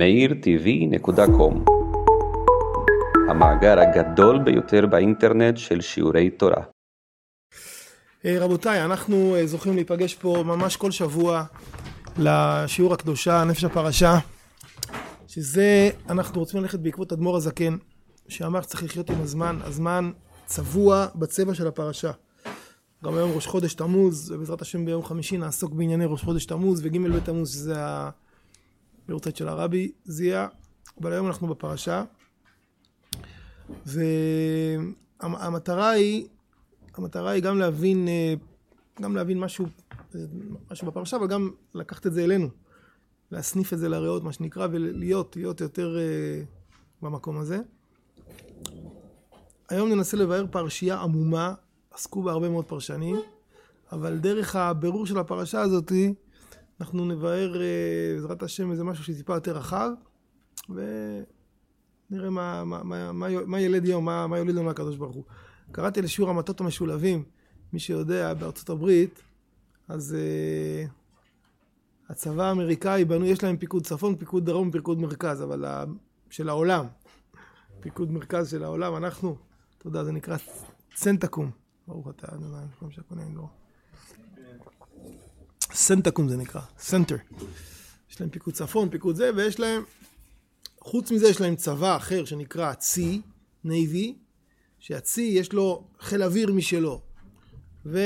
[0.00, 1.70] meirtv.com
[3.30, 6.62] המאגר הגדול ביותר באינטרנט של שיעורי תורה.
[8.24, 11.44] אה, רבותיי, אנחנו אה, זוכים להיפגש פה ממש כל שבוע
[12.18, 14.18] לשיעור הקדושה, נפש הפרשה,
[15.28, 17.76] שזה, אנחנו רוצים ללכת בעקבות אדמו"ר הזקן,
[18.28, 20.10] שאמר שצריך לחיות עם הזמן, הזמן
[20.46, 22.10] צבוע בצבע של הפרשה.
[23.04, 26.98] גם היום ראש חודש תמוז, ובעזרת השם ביום חמישי נעסוק בענייני ראש חודש תמוז וג'
[27.16, 27.74] בתמוז, שזה
[29.08, 30.46] היורצייט של הרבי זיע,
[31.00, 32.04] אבל היום אנחנו בפרשה.
[35.20, 36.28] והמטרה היא,
[36.94, 38.08] המטרה היא גם להבין,
[39.00, 39.66] גם להבין משהו,
[40.70, 42.48] משהו בפרשה, אבל גם לקחת את זה אלינו.
[43.30, 47.58] להסניף את זה לריאות, מה שנקרא, ולהיות, להיות יותר uh, במקום הזה.
[49.68, 51.54] היום ננסה לבאר פרשייה עמומה,
[51.90, 53.16] עסקו בה הרבה מאוד פרשנים,
[53.92, 55.92] אבל דרך הבירור של הפרשה הזאת,
[56.80, 57.58] אנחנו נבאר uh,
[58.14, 59.90] בעזרת השם איזה משהו שטיפה יותר רחב,
[60.68, 65.24] ונראה מה, מה, מה, מה, מה ילד יום, מה, מה יוליד לנו הקדוש ברוך הוא.
[65.72, 67.24] קראתי לשיעור המטות המשולבים,
[67.72, 69.22] מי שיודע, בארצות הברית,
[69.88, 70.90] אז uh,
[72.10, 75.64] הצבא האמריקאי בנו, יש להם פיקוד צפון, פיקוד דרום ופיקוד מרכז, אבל
[76.30, 76.86] של העולם.
[77.80, 79.36] פיקוד מרכז של העולם, אנחנו,
[79.78, 80.36] אתה יודע, זה נקרא
[80.96, 81.50] סנטקום.
[81.86, 83.48] ברוך אתה, אדוני, מקום שהקונה יגור.
[85.72, 87.16] סנטקום זה נקרא, center.
[88.10, 89.82] יש להם פיקוד צפון, פיקוד זה, ויש להם,
[90.80, 93.20] חוץ מזה יש להם צבא אחר שנקרא צי,
[93.64, 94.14] navy,
[94.78, 97.00] שהצי יש לו חיל אוויר משלו.
[97.86, 97.98] ו...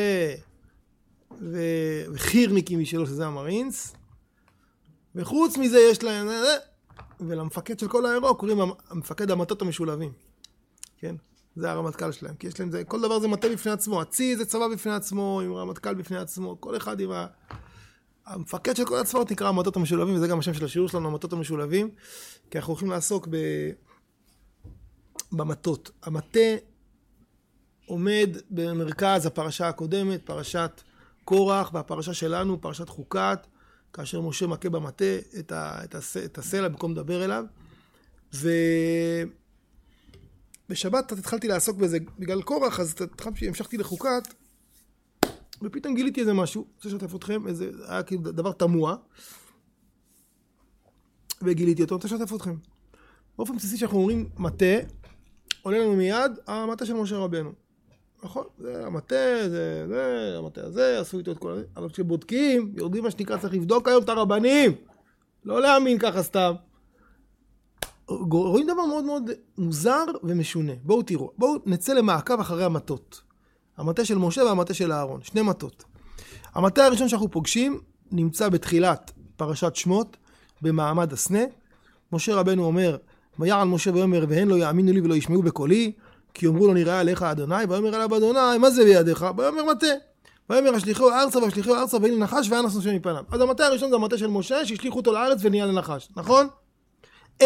[2.12, 3.94] וחירניקים משלו, שזה המרינס.
[5.14, 6.28] וחוץ מזה יש להם...
[7.20, 8.58] ולמפקד של כל האירוע קוראים
[8.90, 10.12] המפקד המטות המשולבים.
[10.98, 11.16] כן?
[11.56, 12.34] זה הרמטכ"ל שלהם.
[12.34, 14.00] כי יש להם זה, כל דבר זה מטה בפני עצמו.
[14.00, 17.26] הצי זה צבא בפני עצמו, עם רמטכ"ל בפני עצמו, כל אחד עם ה...
[18.26, 21.90] המפקד של כל הצבאות נקרא המטות המשולבים, וזה גם השם של השיעור שלנו, המטות המשולבים,
[22.50, 23.36] כי אנחנו הולכים לעסוק ב...
[25.32, 25.90] במטות.
[26.02, 26.40] המטה
[27.86, 30.82] עומד במרכז הפרשה הקודמת, פרשת
[31.24, 33.46] קורח והפרשה שלנו, פרשת חוקת,
[33.92, 37.44] כאשר משה מכה במטה את, ה, את, הס, את הסלע במקום לדבר אליו.
[40.68, 44.34] ובשבת התחלתי לעסוק בזה בגלל קורח, אז התחלתי, המשכתי לחוקת,
[45.62, 48.96] ופתאום גיליתי איזה משהו, רוצה לשתף אתכם, איזה, היה כאילו דבר תמוה,
[51.42, 52.54] וגיליתי אותו, רוצה לשתף אתכם.
[53.38, 54.74] באופן בסיסי שאנחנו אומרים מטה,
[55.62, 57.52] עולה לנו מיד המטה של משה רבנו.
[58.22, 63.04] נכון, זה המטה, זה, זה, המטה הזה, עשו איתו את כל הזה, אבל כשבודקים, יורדים
[63.04, 64.72] מה שנקרא, צריך לבדוק היום את הרבנים,
[65.44, 66.54] לא להאמין ככה סתם.
[68.08, 70.72] רואים דבר מאוד מאוד מוזר ומשונה.
[70.82, 73.20] בואו תראו, בואו נצא למעקב אחרי המטות.
[73.76, 75.84] המטה של משה והמטה של אהרון, שני מטות.
[76.54, 77.80] המטה הראשון שאנחנו פוגשים
[78.12, 80.16] נמצא בתחילת פרשת שמות,
[80.62, 81.42] במעמד הסנה.
[82.12, 82.96] משה רבנו אומר,
[83.38, 85.92] ויעל משה ויאמר, והן לא יאמינו לי ולא ישמעו בקולי,
[86.34, 89.26] כי יאמרו לו נראה עליך אדוני, ויאמר אליו אדוני, מה זה בידיך?
[89.36, 89.86] ויאמר מטה.
[90.50, 93.24] ויאמר השליחו ארצה והשליחו ארצה והנה נחש ואנס נושא מפניו.
[93.30, 96.46] אז המטה הראשון זה המטה של משה, שהשליחו אותו לארץ ונהיה לנחש, נכון?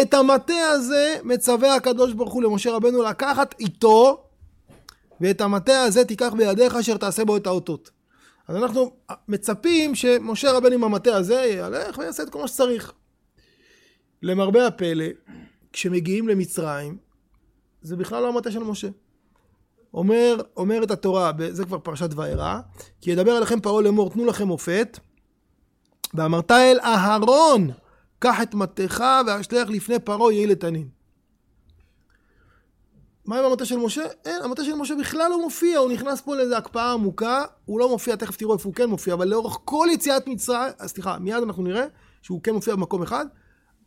[0.01, 4.23] את המטה הזה מצווה הקדוש ברוך הוא למשה רבנו לקחת איתו,
[5.21, 7.91] ואת המטה הזה תיקח בידיך אשר תעשה בו את האותות.
[8.47, 8.91] אז אנחנו
[9.27, 12.93] מצפים שמשה רבנו עם המטה הזה ילך ויעשה את כל מה שצריך.
[14.21, 15.05] למרבה הפלא,
[15.73, 16.97] כשמגיעים למצרים,
[17.81, 18.87] זה בכלל לא המטה של משה.
[19.93, 22.59] אומר, אומרת התורה, זה כבר פרשת וארא,
[23.01, 24.99] כי ידבר עליכם פרעה לאמור, תנו לכם מופת,
[26.13, 27.71] ואמרת אל אהרון,
[28.19, 30.87] קח את מטך ואשלח לפני פרעה יהי לתנין.
[33.25, 34.03] מה עם המטה של משה?
[34.25, 37.89] אין, המטה של משה בכלל לא מופיע, הוא נכנס פה לאיזו הקפאה עמוקה, הוא לא
[37.89, 41.63] מופיע, תכף תראו איפה הוא כן מופיע, אבל לאורך כל יציאת מצרים, סליחה, מיד אנחנו
[41.63, 41.85] נראה
[42.21, 43.25] שהוא כן מופיע במקום אחד,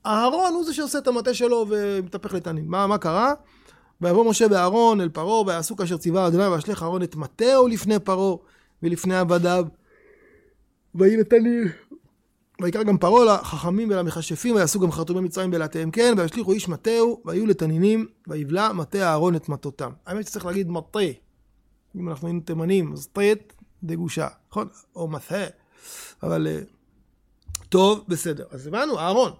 [0.06, 2.64] אהרון הוא זה שעושה את המטה שלו ומתהפך לתנין.
[2.66, 3.32] מה, מה קרה?
[4.00, 8.36] ויבוא משה ואהרון אל פרעה, ויעשו כאשר ציווה אדוני, וישלך אהרון את מטהו לפני פרעה
[8.82, 9.64] ולפני עבדיו.
[10.94, 11.68] ויהי נתניר.
[12.62, 17.46] ויקרא גם פרעה לחכמים ולמכשפים, ויעשו גם חרטומי מצרים בלעתיהם כן, וישליכו איש מטהו, ויהיו
[17.46, 19.90] לתנינים, ויבלע מטה אהרון את מטותם.
[20.06, 20.98] האמת שצריך להגיד מטה.
[21.96, 24.68] אם אנחנו היינו תימנים, אז טית דגושה, נכון?
[24.96, 25.44] או מטה.
[26.22, 26.60] אבל אה,
[27.68, 28.44] טוב, בסדר.
[28.50, 29.32] אז הבנו, אהרון.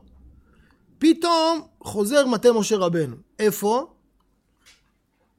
[0.98, 3.16] פתאום חוזר מטה משה רבנו.
[3.38, 3.94] איפה?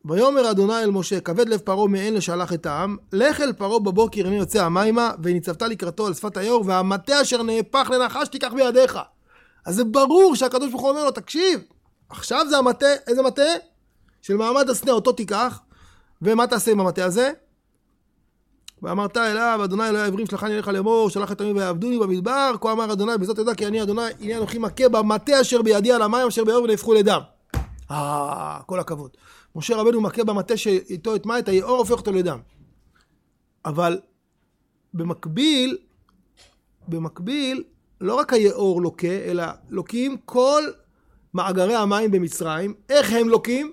[0.06, 4.28] ויאמר אדוני אל משה, כבד לב פרעה מעין לשלח את העם, לך אל פרעה בבוקר
[4.28, 9.00] הנה יוצא המימה, וניצבת לקראתו על שפת היאור, והמטה אשר נהפך לנחש תיקח בידיך.
[9.66, 11.60] אז זה ברור שהקדוש ברוך הוא אומר לו, תקשיב,
[12.10, 13.42] עכשיו זה המטה, איזה מטה?
[14.22, 15.60] של מעמד הסנה, אותו תיקח,
[16.22, 17.32] ומה תעשה עם המטה הזה?
[18.82, 22.94] ואמרת אליו, אדוני אלוהי העברים שלחני אליך לאמור, שלח את עמי ויעבדוני במדבר, כה אמר
[22.94, 26.44] אדוני, בזאת תדע כי אני אדוני, הנה אנוכי מכה במטה אשר בידי על המים אשר
[26.44, 27.20] ביאור ונהפכו לדם.
[27.92, 29.10] אה, כל הכבוד.
[29.56, 31.40] משה רבנו מכה במטה שאיתו מה?
[31.40, 32.40] את היאור הופך אותו לדם.
[33.66, 34.00] אבל
[34.94, 35.78] במקביל,
[36.88, 37.64] במקביל,
[38.02, 40.64] לא רק היאור לוקה, אלא לוקים כל
[41.34, 42.74] מאגרי המים במצרים.
[42.90, 43.72] איך הם לוקים?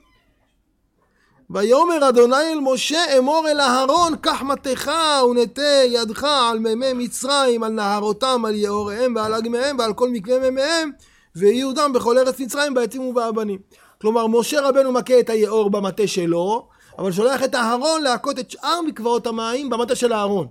[1.51, 4.91] ויאמר אדוני אל משה אמור אל אהרון קח מטך
[5.31, 10.91] ונטה ידך על מימי מצרים על נהרותם על יאוריהם ועל אגמיהם ועל כל מקווה מימיהם
[11.37, 13.59] ויהיו דם בכל ארץ מצרים בעצים ובאבנים.
[14.01, 16.69] כלומר משה רבנו מכה את היאור במטה שלו
[16.99, 20.47] אבל שולח את אהרון להכות את שאר מקוואות המים במטה של אהרון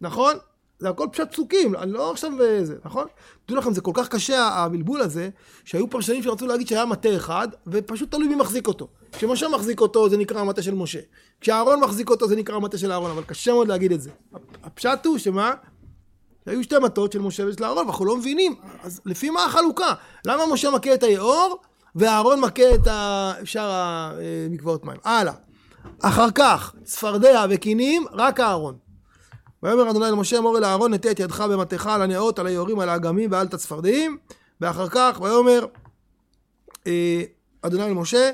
[0.00, 0.36] נכון?
[0.78, 2.30] זה הכל פשט פסוקים, אני לא עכשיו
[2.62, 3.06] זה, נכון?
[3.46, 5.28] תדעו לכם, זה כל כך קשה הבלבול הזה,
[5.64, 8.88] שהיו פרשנים שרצו להגיד שהיה מטה אחד, ופשוט תלוי מי מחזיק אותו.
[9.12, 10.98] כשמשה מחזיק אותו זה נקרא המטה של משה.
[11.40, 14.10] כשאהרון מחזיק אותו זה נקרא המטה של אהרון, אבל קשה מאוד להגיד את זה.
[14.64, 15.54] הפשט הוא שמה?
[16.46, 19.92] היו שתי מטות של משה ושל אהרון, ואנחנו לא מבינים, אז לפי מה החלוקה?
[20.26, 21.60] למה משה מכה את היאור,
[21.96, 22.88] ואהרון מכה את
[23.44, 24.96] שאר המקוואות מים?
[25.04, 25.32] הלאה.
[26.02, 28.76] אחר כך, צפרדע וקינים, רק אהרון.
[29.62, 32.88] ויאמר אדוני למשה אמור אל אהרון נטה את ידך במטך על הנאות על היורים על
[32.88, 34.18] האגמים ועל את הצפרדעים
[34.60, 35.66] ואחר כך ויאמר
[36.86, 37.22] אה,
[37.62, 38.30] אדוני למשה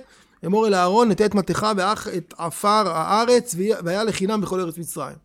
[0.46, 5.16] אמור אל אהרון נטה את מטך ואך את עפר הארץ והיה לחינם בכל ארץ מצרים.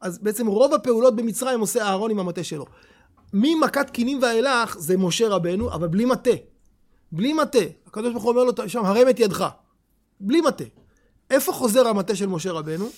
[0.00, 2.66] אז בעצם רוב הפעולות במצרים עושה אהרון עם המטה שלו.
[3.32, 6.30] ממכת קינים ואילך זה משה רבנו אבל בלי מטה.
[7.16, 7.58] בלי מטה.
[7.86, 9.48] הקדוש ברוך הוא אומר לו שם הרם את ידך.
[10.20, 10.64] בלי מטה.
[11.30, 12.88] איפה חוזר המטה של משה רבנו?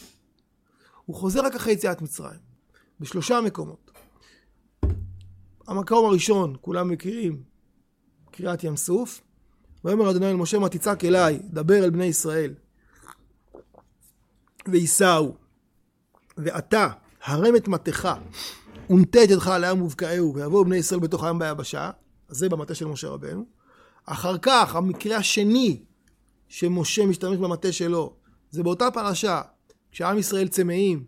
[1.07, 2.39] הוא חוזר רק אחרי יציאת מצרים,
[3.01, 3.91] בשלושה מקומות.
[5.67, 7.43] המקום הראשון, כולם מכירים,
[8.31, 9.21] קריאת ים סוף.
[9.85, 12.55] ויאמר אדוני אל משה מה תצעק אליי, דבר אל בני ישראל.
[14.69, 15.35] וייסעו,
[16.37, 16.89] ואתה,
[17.25, 18.15] הרם את מטך,
[18.91, 21.91] ונטה את ידך על הים ובקעהו, ויבואו בני ישראל בתוך הים ביבשה,
[22.29, 23.58] זה במטה של משה רבנו.
[24.09, 25.81] אחר כך, המקרה השני
[26.49, 28.13] שמשה משתמש במטה שלו,
[28.51, 29.41] זה באותה פרשה,
[29.93, 31.05] כשעם ישראל צמאים,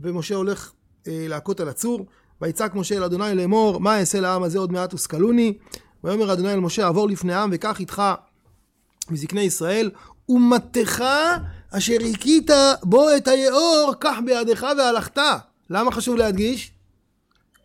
[0.00, 0.72] ומשה הולך
[1.08, 2.06] אה, להכות על הצור,
[2.40, 5.58] ויצעק משה אל אדוני לאמור, מה אעשה לעם הזה עוד מעט וסקלוני?
[6.04, 8.02] ויאמר אדוני אל משה, עבור לפני העם וקח איתך
[9.10, 9.90] מזקני ישראל,
[10.28, 11.04] ומטך
[11.70, 12.50] אשר הכית
[12.82, 15.18] בו את היאור, קח בידך והלכת.
[15.70, 16.72] למה חשוב להדגיש?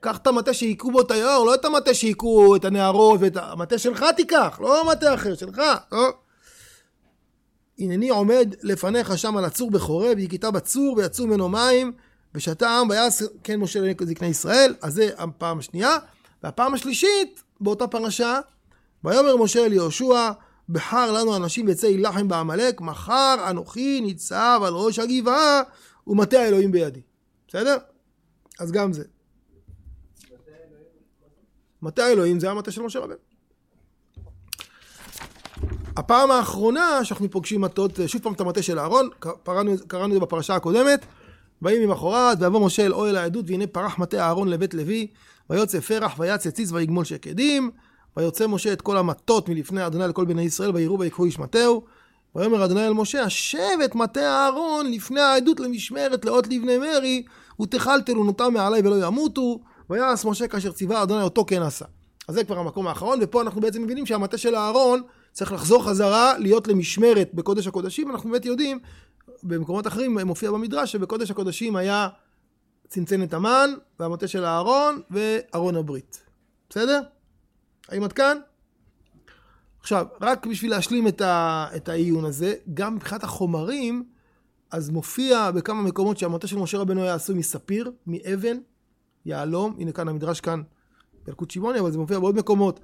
[0.07, 3.77] קח את המטה שהיכו בו את היאור, לא את המטה שהיכו את הנערות ואת המטה
[3.77, 5.61] שלך תיקח, לא מטה אחר, שלך,
[5.91, 6.13] לא?
[7.79, 11.91] הנני עומד לפניך שם על הצור בחורב, והכיתה בצור ויצאו ממנו מים,
[12.35, 15.97] ושתה העם ויעש כן משה לזקני ישראל, אז זה הפעם השנייה.
[16.43, 18.39] והפעם השלישית, באותה פרשה,
[19.03, 20.31] ויאמר משה אל יהושע,
[20.69, 25.61] בחר לנו אנשים יצא יילחם בעמלק, מחר אנוכי ניצב על ראש הגבעה
[26.07, 27.01] ומטה האלוהים בידי.
[27.47, 27.77] בסדר?
[28.59, 29.03] אז גם זה.
[31.81, 33.15] מטה האלוהים זה המטה של משה רבנו.
[35.97, 39.09] הפעם האחרונה שאנחנו פוגשים מטות, שוב פעם את המטה של אהרון,
[39.47, 39.73] קראנו,
[40.05, 41.05] את זה בפרשה הקודמת,
[41.61, 45.07] באים ממחרת, ויבוא משה אל אוהל העדות, והנה פרח מטה אהרון לבית לוי,
[45.49, 47.71] ויוצא פרח, ויצא יציץ, ויגמול שקדים,
[48.17, 51.83] ויוצא משה את כל המטות מלפני אדוני לכל בני ישראל, ויראו ויקחו איש מטהו.
[52.35, 57.23] ויאמר אדוני אל משה, השב את מטה אהרון לפני העדות למשמרת לאות לבני מרי,
[57.61, 59.59] ותכל תלונותם מעלי ולא ימותו,
[59.89, 61.85] ויעש משה כאשר ציווה אדוני אותו כן עשה.
[62.27, 65.01] אז זה כבר המקום האחרון, ופה אנחנו בעצם מבינים שהמטה של אהרון
[65.31, 68.79] צריך לחזור חזרה, להיות למשמרת בקודש הקודשים, אנחנו באמת יודעים,
[69.43, 72.07] במקומות אחרים מופיע במדרש שבקודש הקודשים היה
[72.87, 73.69] צנצנת המן,
[73.99, 76.23] והמטה של אהרון, וארון הברית.
[76.69, 77.01] בסדר?
[77.89, 78.37] האם עד כאן?
[79.79, 84.03] עכשיו, רק בשביל להשלים את, ה, את העיון הזה, גם מבחינת החומרים,
[84.71, 88.57] אז מופיע בכמה מקומות שהמטה של משה רבנו היה עשוי מספיר, מאבן,
[89.27, 90.61] יהלום, הנה כאן המדרש כאן
[91.25, 92.79] בילקוט שמעוני, אבל זה מופיע בעוד מקומות.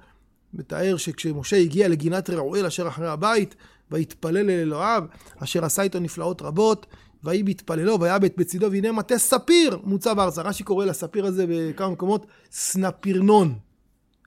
[0.54, 3.54] מתאר שכשמשה הגיע לגינת רעואל אשר אחרי הבית,
[3.90, 5.04] ויתפלל אל אלוהיו,
[5.38, 6.86] אשר עשה איתו נפלאות רבות,
[7.24, 10.42] ויהי בהתפללו, ויבט בצידו, והנה מטה ספיר מוצב ארצה.
[10.42, 13.54] רש"י קורא לספיר הזה בכמה מקומות סנפירנון,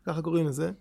[0.05, 0.71] ככה קוראים לזה.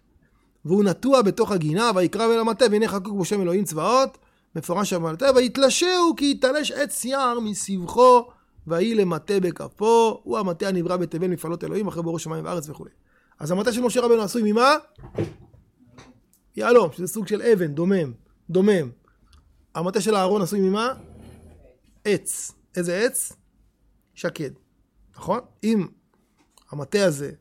[0.65, 4.19] והוא נטוע בתוך הגינה, ויקרב אל המטה, והנה חקוק בו שם אלוהים צבאות,
[4.57, 8.29] מפורש שם במטה, ויתלשהו כי יתלש עץ יער מסבכו,
[8.67, 12.87] ויהי למטה בכפו, הוא המטה הנברא בתבל מפעלות אלוהים, אחרי בורו שמיים וארץ וכו'.
[13.39, 14.77] אז המטה של משה רבנו עשוי ממה?
[16.57, 18.13] יהלום, שזה סוג של אבן, דומם,
[18.51, 18.91] דומם.
[19.75, 20.95] המטה של אהרון עשוי ממה?
[22.05, 22.53] עץ.
[22.77, 23.33] איזה עץ?
[24.15, 24.51] שקד.
[25.17, 25.41] נכון?
[25.65, 25.87] אם
[26.71, 27.33] המטה הזה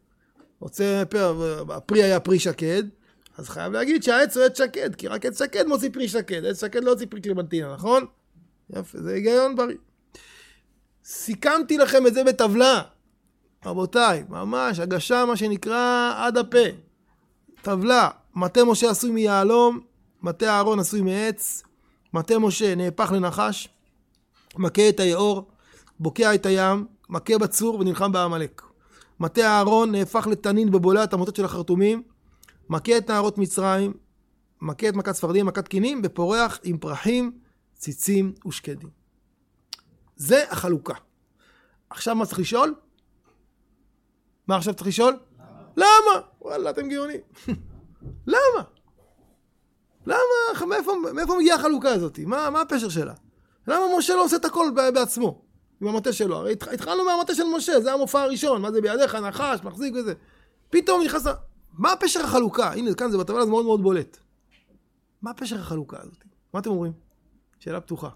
[0.59, 1.03] רוצה,
[1.69, 2.83] הפרי היה פרי שקד,
[3.37, 6.61] אז חייב להגיד שהעץ הוא עץ שקד, כי רק עץ שקד מוציא פרי שקד, עץ
[6.61, 8.05] שקד לא הוציא פרי קלימנטינה, נכון?
[8.69, 9.75] יפה, זה היגיון בריא.
[11.05, 12.81] סיכמתי לכם את זה בטבלה.
[13.65, 16.65] רבותיי, ממש הגשה, מה שנקרא, עד הפה.
[17.61, 19.79] טבלה, מטה משה עשוי מיהלום,
[20.23, 21.63] מטה אהרון עשוי מעץ,
[22.13, 23.69] מטה משה נהפך לנחש,
[24.57, 25.47] מכה את היאור,
[25.99, 28.61] בוקע את הים, מכה בצור ונלחם בעמלק.
[29.19, 32.03] מטה אהרון נהפך לתנין ובולע את המוטות של החרטומים,
[32.69, 33.93] מכה את נערות מצרים,
[34.61, 37.31] מכה את מכת ספרדים, מכת קינים, ופורח עם פרחים,
[37.75, 39.04] ציצים ושקדים.
[40.15, 40.93] זה החלוקה.
[41.89, 42.75] עכשיו מה צריך לשאול?
[44.47, 45.17] מה עכשיו צריך לשאול?
[45.77, 46.21] למה?
[46.41, 47.19] וואלה, אתם גאונים.
[48.27, 48.63] למה?
[50.05, 50.65] למה?
[50.67, 52.19] מאיפה, מאיפה מגיעה החלוקה הזאת?
[52.19, 53.13] מה, מה הפשר שלה?
[53.67, 55.41] למה משה לא עושה את הכל בעצמו?
[55.81, 56.35] עם המטה שלו.
[56.35, 58.61] הרי התחלנו מהמטה של משה, זה המופע הראשון.
[58.61, 60.13] מה זה בידיך, נחש, מחזיק וזה.
[60.69, 61.23] פתאום נכנס...
[61.73, 62.71] מה פשר החלוקה?
[62.71, 64.17] הנה, כאן זה בטבלה, זה מאוד מאוד בולט.
[65.21, 66.23] מה פשר החלוקה הזאת?
[66.53, 66.93] מה אתם אומרים?
[67.59, 68.09] שאלה פתוחה.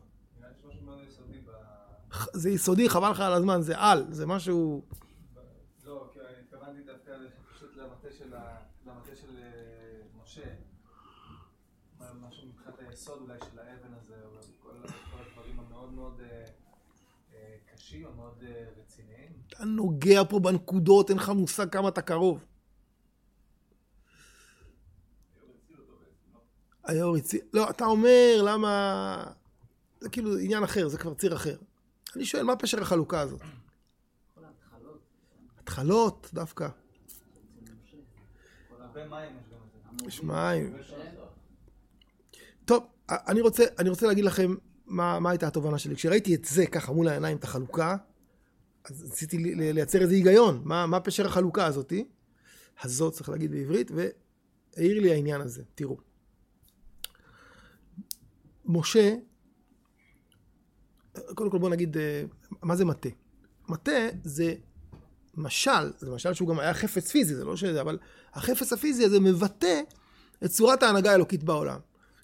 [2.33, 4.81] זה יסודי, חבל לך על הזמן, זה על, זה משהו...
[5.85, 6.09] לא,
[6.41, 7.11] התכוונתי דווקא
[7.55, 10.41] פשוט למטה של אה, משה.
[11.99, 14.69] משהו מבחינת היסוד אולי של האבן הזה, או כל
[15.19, 16.21] הדברים המאוד מאוד
[17.73, 18.43] קשים, המאוד
[18.81, 19.31] רציניים.
[19.47, 22.45] אתה נוגע פה בנקודות, אין לך מושג כמה אתה קרוב.
[26.83, 29.23] היאור הציל, לא, אתה אומר למה,
[29.99, 31.57] זה כאילו עניין אחר, זה כבר ציר אחר.
[32.15, 33.41] אני שואל, מה פשר החלוקה הזאת?
[35.59, 36.69] התחלות דווקא.
[40.07, 40.73] יש מים.
[42.65, 45.95] טוב, אני רוצה, אני רוצה להגיד לכם מה, מה הייתה התובנה שלי.
[45.95, 47.97] כשראיתי את זה ככה מול העיניים, את החלוקה,
[48.85, 50.61] אז ניסיתי לייצר איזה היגיון.
[50.63, 52.07] מה, מה פשר החלוקה הזאתי?
[52.81, 55.63] הזאת, צריך להגיד בעברית, והעיר לי העניין הזה.
[55.75, 55.97] תראו.
[58.65, 59.15] משה,
[61.35, 62.23] קודם כל בוא נגיד, אה,
[62.61, 63.09] מה זה מטה?
[63.69, 64.53] מטה זה
[65.37, 67.97] משל, זה משל שהוא גם היה חפץ פיזי, זה לא שזה, אבל
[68.33, 69.81] החפץ הפיזי הזה מבטא
[70.45, 71.79] את צורת ההנהגה האלוקית בעולם.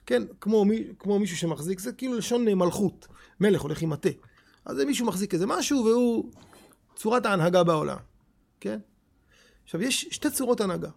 [0.06, 3.08] כן, כמו, מי, כמו מישהו שמחזיק, זה כאילו לשון מלכות.
[3.40, 4.10] מלך הולך עם מטה.
[4.66, 6.32] אז זה מישהו מחזיק איזה משהו והוא
[6.96, 7.98] צורת ההנהגה בעולם.
[8.60, 8.80] כן?
[9.64, 10.90] עכשיו, יש שתי צורות הנהגה.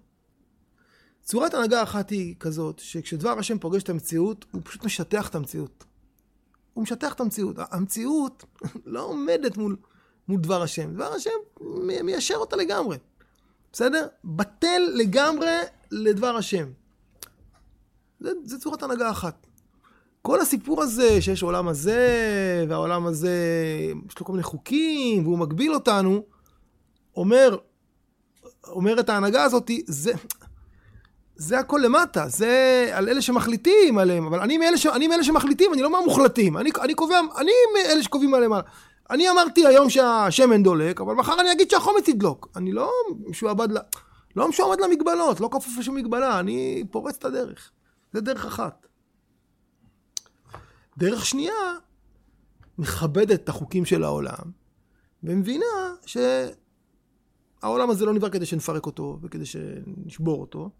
[1.23, 5.85] צורת הנהגה אחת היא כזאת, שכשדבר השם פוגש את המציאות, הוא פשוט משטח את המציאות.
[6.79, 7.57] הוא משטח את המציאות.
[7.71, 8.45] המציאות
[8.87, 9.77] לא עומדת מול,
[10.29, 10.95] מול דבר השם.
[10.95, 11.31] דבר השם
[12.05, 12.97] מיישר אותה לגמרי.
[13.73, 14.07] בסדר?
[14.25, 15.57] בטל לגמרי
[15.91, 16.67] לדבר השם.
[18.21, 19.47] זה, זה צורת הנהגה אחת.
[20.23, 23.37] כל הסיפור הזה שיש עולם הזה, והעולם הזה,
[24.09, 26.23] יש לו כל מיני חוקים, והוא מגביל אותנו,
[27.17, 27.59] אומר,
[28.67, 30.13] אומרת ההנהגה הזאת, זה,
[31.39, 34.87] זה הכל למטה, זה על אלה שמחליטים עליהם, אבל אני מאלה, ש...
[34.87, 38.53] אני מאלה שמחליטים, אני לא מהמוחלטים, אני, אני קובע, אני מאלה שקובעים עליהם.
[39.11, 42.49] אני אמרתי היום שהשמן דולק, אבל מחר אני אגיד שהחומץ ידלוק.
[42.57, 42.91] אני לא
[43.27, 43.79] משועבד, ל...
[44.37, 47.71] לא משועבד למגבלות, לא כפוף לשום מגבלה, אני פורץ את הדרך.
[48.13, 48.87] זה דרך אחת.
[50.99, 51.55] דרך שנייה,
[52.79, 54.45] מכבדת את החוקים של העולם,
[55.23, 55.65] ומבינה
[56.07, 60.71] שהעולם הזה לא נברא כדי שנפרק אותו וכדי שנשבור אותו,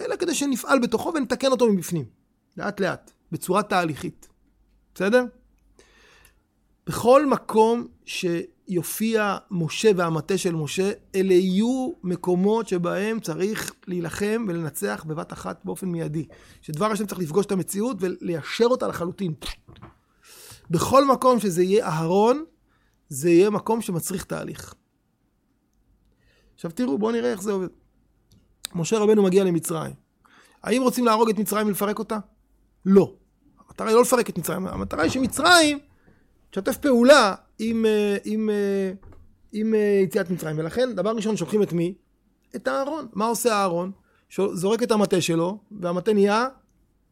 [0.00, 2.04] אלא כדי שנפעל בתוכו ונתקן אותו מבפנים,
[2.56, 4.28] לאט לאט, בצורה תהליכית.
[4.94, 5.24] בסדר?
[6.86, 15.32] בכל מקום שיופיע משה והמטה של משה, אלה יהיו מקומות שבהם צריך להילחם ולנצח בבת
[15.32, 16.26] אחת באופן מיידי.
[16.62, 19.34] שדבר השם צריך לפגוש את המציאות וליישר אותה לחלוטין.
[20.70, 22.44] בכל מקום שזה יהיה אהרון,
[23.08, 24.74] זה יהיה מקום שמצריך תהליך.
[26.54, 27.68] עכשיו תראו, בואו נראה איך זה עובד.
[28.74, 29.92] משה רבנו מגיע למצרים.
[30.62, 32.18] האם רוצים להרוג את מצרים ולפרק אותה?
[32.86, 33.12] לא.
[33.68, 35.78] המטרה היא לא לפרק את מצרים, המטרה היא שמצרים
[36.50, 38.92] תשתף פעולה עם, אה, עם, אה,
[39.52, 40.58] עם, עם אה, יציאת מצרים.
[40.58, 41.94] ולכן, דבר ראשון, שולחים את מי?
[42.56, 43.06] את אהרון.
[43.12, 43.90] מה עושה אהרון?
[44.52, 46.48] זורק את המטה שלו, והמטה נהיה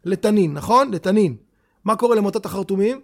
[0.05, 0.91] לתנין, נכון?
[0.91, 1.37] לתנין.
[1.85, 3.01] מה קורה למוטות החרטומים?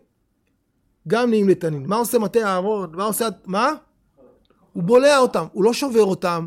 [1.08, 1.87] גם נהיים לתנין.
[1.87, 2.94] מה עושה מטה אהרון?
[2.94, 3.28] מה עושה...
[3.44, 3.73] מה?
[4.73, 6.46] הוא בולע אותם, הוא לא שובר אותם,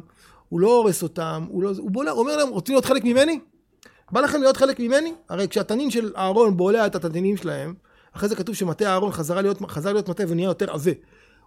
[0.49, 3.39] הוא לא הורס אותם, הוא, לא, הוא בולע, הוא אומר להם, רוצים להיות חלק ממני?
[4.11, 5.13] בא לכם להיות חלק ממני?
[5.29, 7.73] הרי כשהתנין של אהרון בולע את התנינים שלהם,
[8.15, 10.91] אחרי זה כתוב שמטה אהרון חזר להיות, חזר להיות מטה ונהיה יותר עבה.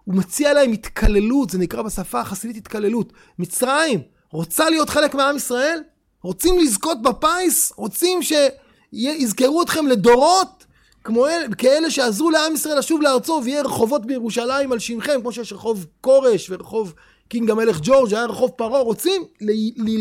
[0.03, 3.13] הוא מציע להם התקללות, זה נקרא בשפה החסידית התקללות.
[3.39, 5.79] מצרים רוצה להיות חלק מעם ישראל?
[6.23, 7.73] רוצים לזכות בפיס?
[7.75, 10.65] רוצים שיזכרו אתכם לדורות?
[11.03, 15.53] כמו אל, כאלה שעזרו לעם ישראל לשוב לארצו ויהיה רחובות בירושלים על שמכם, כמו שיש
[15.53, 16.93] רחוב כורש ורחוב
[17.31, 19.23] קינג המלך ג'ורג', היה רחוב פרעה, רוצים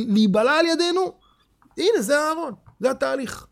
[0.08, 1.12] להיבלע על ידינו?
[1.78, 3.46] הנה, זה אהרון, זה התהליך.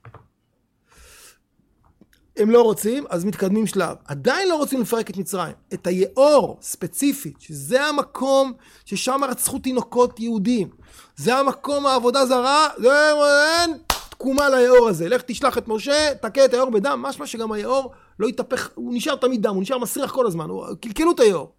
[2.36, 3.96] הם לא רוצים, אז מתקדמים שלב.
[4.04, 5.54] עדיין לא רוצים לפרק את מצרים.
[5.74, 8.52] את היאור, ספציפית, שזה המקום
[8.84, 10.68] ששם רצחו תינוקות יהודים.
[11.16, 13.78] זה המקום העבודה זרה, אין
[14.10, 15.08] תקומה ליאור הזה.
[15.08, 19.16] לך תשלח את משה, תכה את היאור בדם, משמע שגם היאור לא יתהפך, הוא נשאר
[19.16, 20.46] תמיד דם, הוא נשאר מסריח כל הזמן,
[20.80, 21.57] קלקלו את היאור.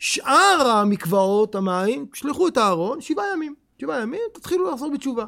[0.00, 3.54] שאר המקוואות, המים, שלחו את הארון, שבעה ימים.
[3.80, 5.24] שבעה ימים, תתחילו לחזור בתשובה.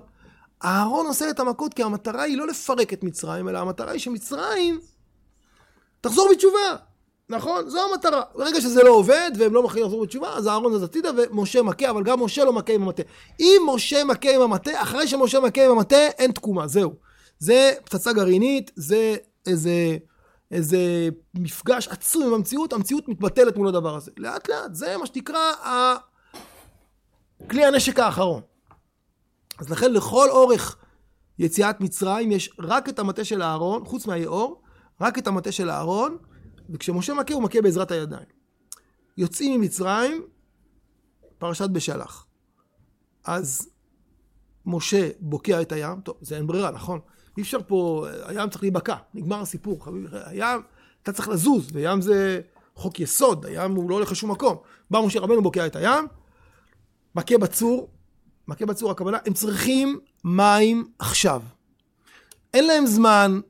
[0.65, 4.81] אהרון עושה את המכות כי המטרה היא לא לפרק את מצרים, אלא המטרה היא שמצרים
[6.01, 6.77] תחזור בתשובה.
[7.29, 7.69] נכון?
[7.69, 8.23] זו המטרה.
[8.35, 11.91] ברגע שזה לא עובד והם לא מכירים לחזור בתשובה, אז אהרון זז הצידה ומשה מכה,
[11.91, 13.03] אבל גם משה לא מכה עם המטה.
[13.41, 16.93] אם משה מכה עם המטה, אחרי שמשה מכה עם המטה, אין תקומה, זהו.
[17.39, 19.97] זה פצצה גרעינית, זה איזה,
[20.53, 24.11] איזה מפגש עצום עם המציאות, המציאות מתבטלת מול הדבר הזה.
[24.17, 25.95] לאט לאט, זה מה שנקרא ה...
[27.51, 28.43] כלי הנשק האחרון.
[29.59, 30.77] אז לכן לכל אורך
[31.39, 34.63] יציאת מצרים יש רק את המטה של אהרון, חוץ מהיאור,
[35.01, 36.17] רק את המטה של אהרון,
[36.71, 38.27] וכשמשה מכה הוא מכה בעזרת הידיים.
[39.17, 40.23] יוצאים ממצרים,
[41.39, 42.27] פרשת בשלח.
[43.25, 43.69] אז
[44.67, 47.01] משה בוקע את הים, טוב, זה אין ברירה, נכון?
[47.37, 50.61] אי אפשר פה, הים צריך להיבקע, נגמר הסיפור, חביבי, הים,
[51.03, 52.41] אתה צריך לזוז, וים זה
[52.75, 54.57] חוק יסוד, הים הוא לא הולך לשום מקום.
[54.91, 56.07] בא משה רבנו בוקע את הים,
[57.15, 57.89] מכה בצור,
[58.49, 61.43] מכה בצור הכוונה, הם צריכים מים עכשיו.
[62.55, 63.41] אין להם זמן,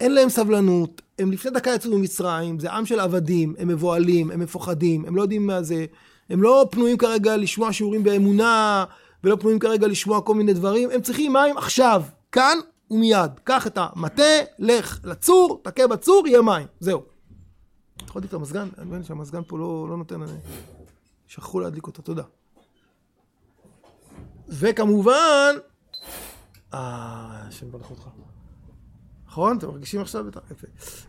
[0.00, 4.40] אין להם סבלנות, הם לפני דקה יצאו ממצרים, זה עם של עבדים, הם מבוהלים, הם
[4.40, 5.86] מפוחדים, הם לא יודעים מה זה,
[6.30, 8.84] הם לא פנויים כרגע לשמוע שיעורים באמונה,
[9.24, 12.58] ולא פנויים כרגע לשמוע כל מיני דברים, הם צריכים מים עכשיו, כאן
[12.92, 13.30] ומיד.
[13.44, 14.22] קח את המטה,
[14.58, 17.02] לך לצור, תכה בצור, יהיה מים, זהו.
[18.04, 18.68] יכול להדליק את המזגן?
[18.78, 20.20] אני מבין שהמזגן פה לא, לא נותן...
[21.26, 22.22] שכחו להדליק אותו, תודה.
[24.48, 25.54] וכמובן,
[26.74, 28.08] אה, השם יברך אותך.
[29.26, 29.58] נכון?
[29.58, 30.40] אתם מרגישים עכשיו את ה...
[30.50, 30.66] יפה.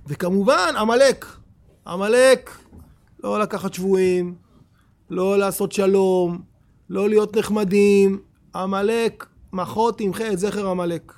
[0.07, 1.25] וכמובן, עמלק.
[1.87, 2.57] עמלק,
[3.23, 4.35] לא לקחת שבויים,
[5.09, 6.41] לא לעשות שלום,
[6.89, 8.21] לא להיות נחמדים.
[8.55, 11.13] עמלק, מחות תמחה את זכר עמלק.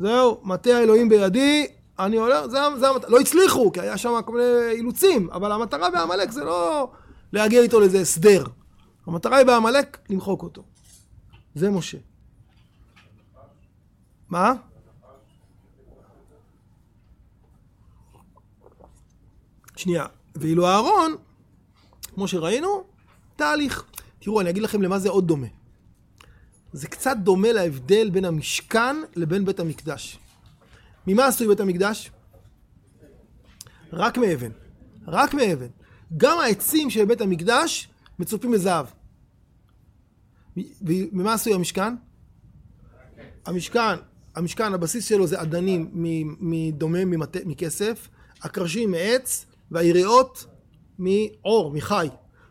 [0.00, 1.66] זהו, מטה האלוהים בידי,
[1.98, 3.10] אני הולך, זה, זה המטרה.
[3.10, 6.90] לא הצליחו, כי היה שם כל מיני אילוצים, אבל המטרה בעמלק זה לא
[7.32, 8.44] להגיע איתו לאיזה הסדר.
[9.06, 10.62] המטרה היא בעמלק למחוק אותו.
[11.54, 11.98] זה משה.
[14.28, 14.54] מה?
[19.76, 20.06] שנייה.
[20.34, 21.16] ואילו אהרון,
[22.14, 22.84] כמו שראינו,
[23.36, 23.84] תהליך.
[24.18, 25.46] תראו, אני אגיד לכם למה זה עוד דומה.
[26.72, 30.18] זה קצת דומה להבדל בין המשכן לבין בית המקדש.
[31.06, 32.10] ממה עשוי בית המקדש?
[33.92, 34.50] רק מאבן.
[35.06, 35.66] רק מאבן.
[36.16, 38.86] גם העצים של בית המקדש מצופים מזהב.
[40.82, 41.94] וממה עשוי המשכן?
[43.46, 43.96] המשכן,
[44.36, 45.90] המשכן, הבסיס שלו זה אדנים
[46.40, 47.36] מדומם, ממט...
[47.44, 48.08] מכסף,
[48.42, 50.46] הקרשים מעץ, והיריעות
[50.98, 52.08] מעור, מחי.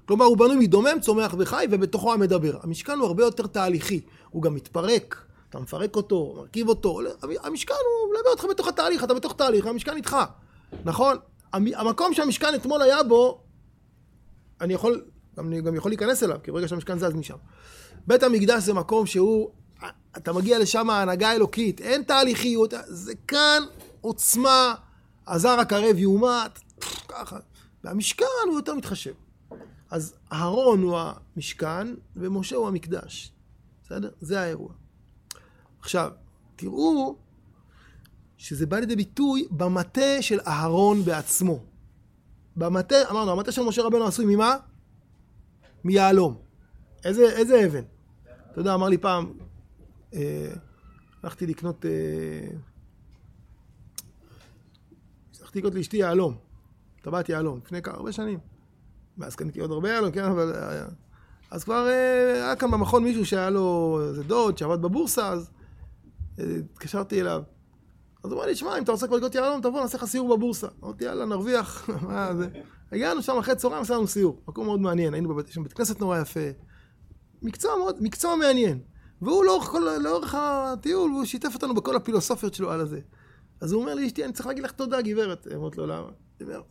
[0.10, 2.58] כלומר, הוא בנוי מדומם, צומח וחי, ובתוכו המדבר.
[2.63, 4.02] המשכן הוא הרבה יותר תהליכי.
[4.30, 7.00] הוא גם מתפרק, אתה מפרק אותו, מרכיב אותו.
[7.22, 10.17] המשכן הוא מלווה אותך בתוך התהליך, אתה בתוך תהליך, המשכן איתך.
[10.86, 11.17] נכון?
[11.54, 13.41] המקום שהמשכן אתמול היה בו,
[14.62, 15.04] אני יכול,
[15.38, 17.38] אני גם יכול להיכנס אליו, כי ברגע שהמשכן זז משם.
[18.08, 19.50] בית המקדש זה מקום שהוא,
[20.17, 23.63] אתה מגיע לשם ההנהגה האלוקית, אין תהליכיות, זה כאן
[24.02, 24.76] עוצמה,
[25.28, 26.60] הזר הקרב יומת,
[27.08, 27.38] ככה.
[27.84, 29.13] והמשכן הוא יותר מתחשב.
[29.89, 30.97] אז אהרון הוא
[31.36, 33.32] המשכן ומשה הוא המקדש.
[33.84, 34.10] בסדר?
[34.21, 34.73] זה האירוע.
[35.80, 36.12] עכשיו,
[36.56, 37.17] תראו
[38.38, 41.63] שזה בא לידי ביטוי במטה של אהרון בעצמו.
[42.56, 44.56] במטה, אמרנו, המטה של משה רבנו עשוי ממה?
[45.84, 46.41] מיהלום.
[47.06, 47.84] איזה, איזה אבן?
[48.52, 49.34] אתה יודע, אמר לי פעם,
[50.13, 50.54] אה,
[51.23, 52.49] הלכתי לקנות, אה,
[55.41, 56.38] הלכתי לקנות לאשתי יהלום.
[57.02, 58.39] טבעת יהלום, לפני כמה הרבה שנים.
[59.19, 60.53] ואז קניתי עוד הרבה יהלום, כן, אבל...
[61.51, 65.49] אז כבר אה, היה כאן במכון מישהו שהיה לו איזה דוד שעבד בבורסה, אז
[66.39, 67.43] אה, התקשרתי אליו.
[68.23, 70.38] אז הוא אמר לי, שמע, אם אתה רוצה כבר לקנות יהלום, תבוא, נעשה לך סיור
[70.38, 70.67] בבורסה.
[70.84, 71.89] אמרתי, יאללה, נרוויח.
[72.08, 72.47] מה זה?
[72.91, 74.41] הגענו שם אחרי צהריים, עשינו סיור.
[74.47, 76.49] מקום מאוד מעניין, היינו בבית, שם בית כנסת נורא יפה.
[77.41, 78.79] מקצוע מאוד, מקצוע מעניין.
[79.21, 82.99] והוא לאורך, כל, לאורך הטיול, הוא שיתף אותנו בכל הפילוסופיות שלו על הזה.
[83.62, 85.47] אז הוא אומר לי, אשתי, אני צריך להגיד לך תודה, גברת.
[85.55, 86.10] אמרתי לו, למה?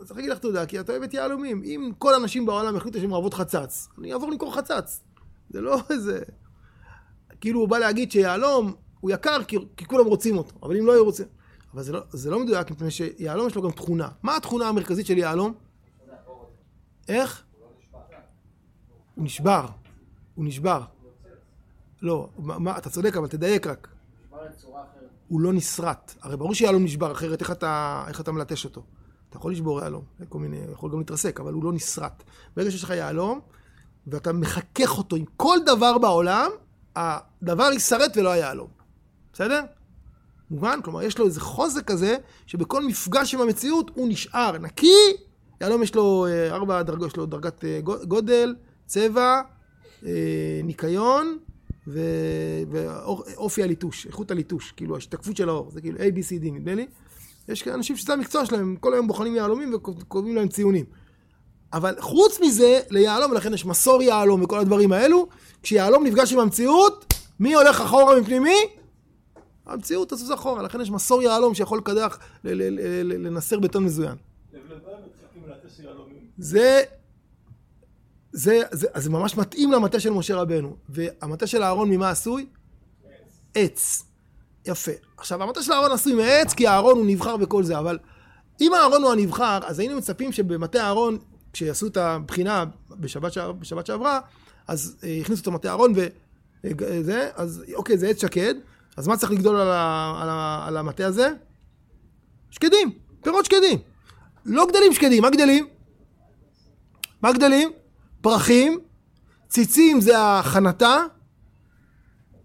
[0.04, 1.62] צריך להגיד לך תודה, כי את אוהבת יהלומים.
[1.64, 5.04] אם כל האנשים בעולם יחליטו שהם אוהבות חצץ, אני אעבור למכור חצץ.
[5.50, 6.20] זה לא איזה...
[7.40, 10.92] כאילו הוא בא להגיד שיהלום הוא יקר כי, כי כולם רוצים אותו, אבל אם לא
[10.92, 11.26] היו רוצים...
[11.74, 14.08] אבל זה לא, זה לא מדויק, מפני שיהלום יש לו גם תכונה.
[14.22, 15.54] מה התכונה המרכזית של יהלום?
[17.08, 17.44] איך?
[19.14, 19.66] הוא נשבר.
[20.34, 20.82] הוא נשבר.
[22.02, 23.88] לא, מה, אתה צודק, אבל תדייק רק.
[25.28, 26.14] הוא לא נסרט.
[26.20, 28.82] הרי ברור שיהלום נשבר, אחרת איך אתה, איך אתה מלטש אותו?
[29.28, 32.22] אתה יכול לשבור יהלום, כל מיני, יכול גם להתרסק, אבל הוא לא נסרט.
[32.56, 33.40] ברגע שיש לך יהלום,
[34.06, 36.50] ואתה מחכך אותו עם כל דבר בעולם,
[36.96, 38.68] הדבר יישרט ולא היהלום.
[39.32, 39.62] בסדר?
[40.50, 40.78] מובן?
[40.84, 45.16] כלומר, יש לו איזה חוזק כזה, שבכל מפגש עם המציאות הוא נשאר נקי.
[45.60, 48.54] יהלום יש לו אה, ארבע דרגות, יש לו דרגת אה, גודל,
[48.86, 49.40] צבע,
[50.06, 51.38] אה, ניקיון
[51.86, 56.74] ואופי הליטוש, איכות הליטוש, כאילו ההשתקפות של האור, זה כאילו A, B, C, D נדמה
[56.74, 56.86] לי.
[57.48, 60.84] יש אנשים שזה המקצוע שלהם, כל היום בוחנים יהלומים וקובעים להם ציונים.
[61.72, 65.28] אבל חוץ מזה, ליהלום, ולכן יש מסור יהלום וכל הדברים האלו,
[65.62, 68.56] כשיהלום נפגש עם המציאות, מי הולך אחורה מפנימי?
[69.66, 74.16] המציאות תזוז אחורה, לכן יש מסור יהלום שיכול לקדח, לנסר בטון מזוין.
[76.38, 76.82] זה,
[78.32, 80.76] זה, זה, זה ממש מתאים למטה של משה רבנו.
[80.88, 82.46] והמטה של אהרון ממה עשוי?
[83.54, 84.07] עץ.
[84.68, 84.92] יפה.
[85.16, 87.98] עכשיו, המטה של אהרון עשוי מעץ, כי אהרון הוא נבחר בכל זה, אבל
[88.60, 91.18] אם אהרון הוא הנבחר, אז היינו מצפים שבמטה אהרון,
[91.52, 93.38] כשיעשו את הבחינה בשבת, ש...
[93.38, 94.20] בשבת שעברה,
[94.68, 95.92] אז אה, הכניסו אותו מטה אהרון
[96.64, 98.54] וזה, אה, אז אוקיי, זה עץ שקד,
[98.96, 100.18] אז מה צריך לגדול על, ה...
[100.22, 100.64] על, ה...
[100.66, 101.32] על המטה הזה?
[102.50, 102.90] שקדים,
[103.22, 103.78] פירות שקדים.
[104.44, 105.66] לא גדלים שקדים, מה גדלים?
[107.22, 107.72] מה גדלים?
[108.20, 108.78] פרחים,
[109.48, 110.96] ציצים זה החנתה,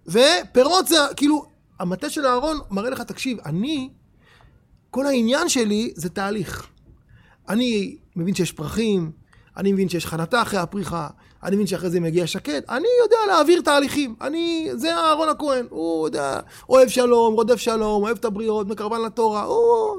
[0.07, 1.52] ופירות זה כאילו,
[1.83, 3.89] המטה של אהרון מראה לך, תקשיב, אני,
[4.91, 6.67] כל העניין שלי זה תהליך.
[7.49, 9.11] אני מבין שיש פרחים,
[9.57, 11.07] אני מבין שיש חנתה אחרי הפריחה,
[11.43, 16.07] אני מבין שאחרי זה מגיע שקט, אני יודע להעביר תהליכים, אני, זה אהרון הכהן, הוא
[16.07, 19.97] יודע, אוהב שלום, רודף שלום, אוהב את הבריות, מקרבן לתורה, הוא...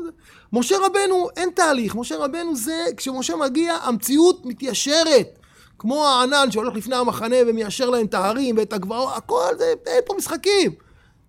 [0.52, 5.38] משה רבנו, אין תהליך, משה רבנו זה, כשמשה מגיע, המציאות מתיישרת.
[5.78, 10.14] כמו הענן שהולך לפני המחנה ומיישר להם את ההרים ואת הגבעות, הכל זה, אין פה
[10.18, 10.83] משחקים.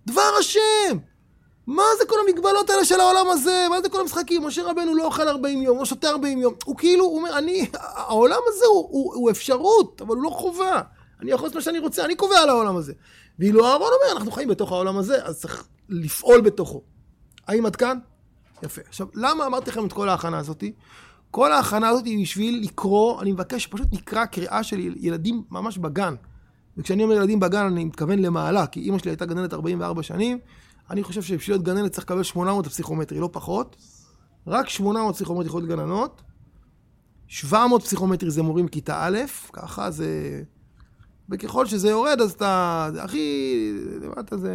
[0.06, 0.98] דבר השם!
[1.66, 3.66] מה זה כל המגבלות האלה של העולם הזה?
[3.70, 4.44] מה זה כל המשחקים?
[4.44, 6.54] משה רבנו לא אוכל 40 יום, לא שותה 40 יום.
[6.64, 10.82] הוא כאילו, הוא אומר, אני, העולם הזה הוא, הוא, הוא אפשרות, אבל הוא לא חובה.
[11.20, 12.92] אני יכול לעשות מה שאני רוצה, אני קובע על העולם הזה.
[13.38, 16.82] ואילו אהרון אומר, אנחנו חיים בתוך העולם הזה, אז צריך לפעול בתוכו.
[17.48, 17.98] האם עד כאן?
[18.62, 18.80] יפה.
[18.88, 20.72] עכשיו, למה אמרתי לכם את כל ההכנה הזאתי?
[21.30, 26.14] כל ההכנה הזאת היא בשביל לקרוא, אני מבקש שפשוט נקרא קריאה של ילדים ממש בגן.
[26.76, 30.38] וכשאני אומר ילדים בגן, אני מתכוון למעלה, כי אימא שלי הייתה גננת 44 שנים.
[30.90, 33.76] אני חושב שבשביל להיות גננת צריך לקבל 800 פסיכומטרי, לא פחות.
[34.46, 36.22] רק 800 פסיכומטרי יכולות גננות.
[37.26, 39.18] 700 פסיכומטרי זה מורים כיתה א',
[39.52, 40.42] ככה זה...
[41.28, 42.88] וככל שזה יורד, אז אתה...
[43.00, 43.72] הכי...
[44.02, 44.52] למטה זה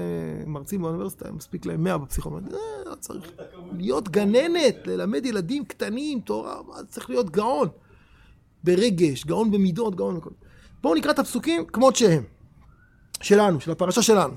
[0.47, 2.51] מרצים באוניברסיטה, מספיק להם 100 בפסיכומטרי.
[2.51, 3.31] זה לא צריך
[3.77, 6.55] להיות גננת, ללמד ילדים קטנים, תורה,
[6.89, 7.67] צריך להיות גאון.
[8.63, 10.29] ברגש, גאון במידות, גאון בכל...
[10.81, 12.23] בואו נקרא את הפסוקים כמות שהם.
[13.21, 14.33] שלנו, של הפרשה שלנו.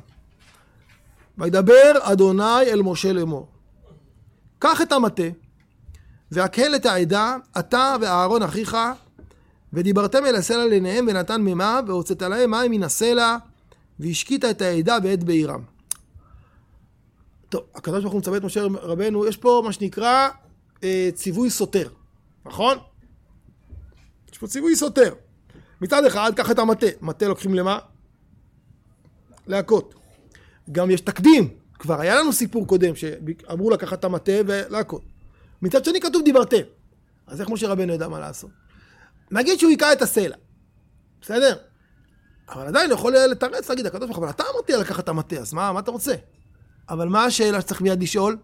[1.39, 3.49] וידבר אדוני אל משה לאמור.
[4.59, 5.23] קח את המטה,
[6.31, 8.77] והקהל את העדה, אתה ואהרון אחיך,
[9.73, 13.37] ודיברתם אל הסלע לעיניהם ונתן מימיו, והוצאת להם מים מן הסלע,
[13.99, 15.63] והשקית את העדה ואת בעירם.
[17.49, 20.29] טוב, הקדוש ברוך הוא מצווה את משה רבנו, יש פה מה שנקרא
[20.85, 21.89] אה, ציווי סותר,
[22.47, 22.79] נכון?
[24.33, 25.15] יש פה ציווי סותר.
[25.81, 26.87] מצד אחד, קח את המטה.
[27.01, 27.79] מטה לוקחים למה?
[29.47, 29.95] להכות.
[30.73, 31.49] גם יש תקדים.
[31.79, 35.03] כבר היה לנו סיפור קודם שאמרו לקחת את המטה ולהכות.
[35.63, 36.63] מצד שני כתוב דיברתם.
[37.27, 38.51] אז איך משה רבנו ידע מה לעשות?
[39.31, 40.37] נגיד שהוא היכה את הסלע,
[41.21, 41.57] בסדר?
[42.49, 45.53] אבל עדיין יכול לתרץ, להגיד, הקדוש ברוך הוא, אבל אתה אמרתי לקחת את המטה, אז
[45.53, 46.15] מה, מה אתה רוצה?
[46.89, 48.37] אבל מה השאלה שצריך מיד לשאול?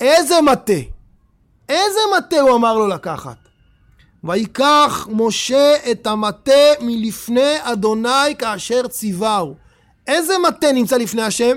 [0.00, 0.72] איזה מטה?
[1.68, 3.45] איזה מטה הוא אמר לו לקחת?
[4.26, 9.54] ויקח משה את המטה מלפני אדוני כאשר ציווהו.
[10.06, 11.56] איזה מטה נמצא לפני השם?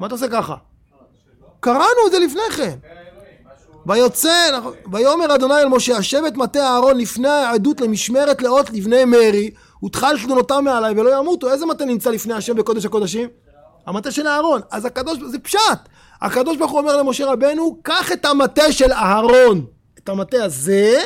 [0.00, 0.54] מה אתה עושה ככה?
[1.60, 2.78] קראנו את זה לפני כן.
[3.86, 9.04] ויוצא, נכון, ויאמר אדוני אל משה, השב את מטה אהרון לפני העדות למשמרת לאות לבני
[9.04, 9.50] מרי,
[9.84, 11.52] ותחל תלונותם מעלי ולא ימותו.
[11.52, 13.28] איזה מטה נמצא לפני השם בקודש הקודשים?
[13.86, 14.60] המטה של אהרון.
[14.70, 15.78] אז הקדוש, זה פשט.
[16.22, 19.66] הקדוש ברוך הוא אומר למשה רבנו, קח את המטה של אהרון,
[19.98, 21.02] את המטה הזה,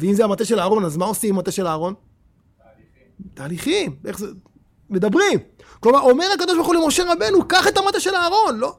[0.00, 1.94] ואם זה המטה של אהרון, אז מה עושים עם המטה של אהרון?
[2.58, 3.34] תהליכים.
[3.34, 4.26] תהליכים, איך זה...
[4.90, 5.38] מדברים.
[5.80, 8.76] כלומר, אומר הקדוש ברוך הוא למשה רבנו, קח את המטה של אהרון, לא,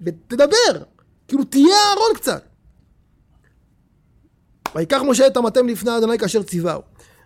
[0.00, 0.82] ותדבר.
[1.28, 2.44] כאילו תהיה אהרון קצת.
[4.74, 6.82] ויקח משה את המטה לפני אדוני כאשר ציווהו.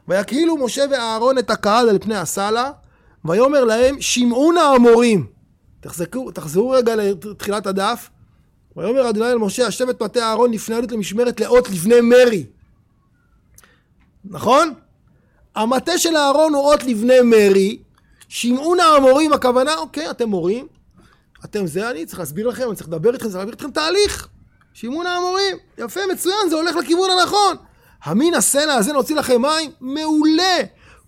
[0.08, 2.70] ויקהילו משה ואהרון את הקהל על פני הסלע,
[3.24, 5.26] ויאמר להם, שמעו נא המורים.
[5.80, 8.10] תחזקו, תחזרו רגע לתחילת הדף.
[8.76, 12.46] ויאמר אדוני אל משה, השב את מטה אהרון לפני עדות למשמרת לאות לבני מרי.
[14.24, 14.74] נכון?
[15.54, 17.78] המטה של אהרון הוא אות לבני מרי,
[18.28, 20.66] שמעון האמורים, הכוונה, אוקיי, אתם מורים,
[21.44, 24.28] אתם זה, אני צריך להסביר לכם, אני צריך לדבר איתכם, צריך להעביר איתכם תהליך.
[24.74, 27.56] שמעון האמורים, יפה, מצוין, זה הולך לכיוון הנכון.
[28.04, 29.70] המין הסלע הזה נוציא לכם מים?
[29.80, 30.58] מעולה.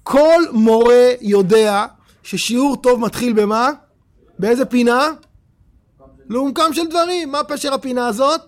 [0.02, 1.86] כל מורה יודע
[2.22, 3.70] ששיעור טוב מתחיל במה?
[4.38, 5.10] באיזה פינה?
[6.28, 7.32] לעומקם של דברים.
[7.32, 8.40] מה פשר הפינה הזאת?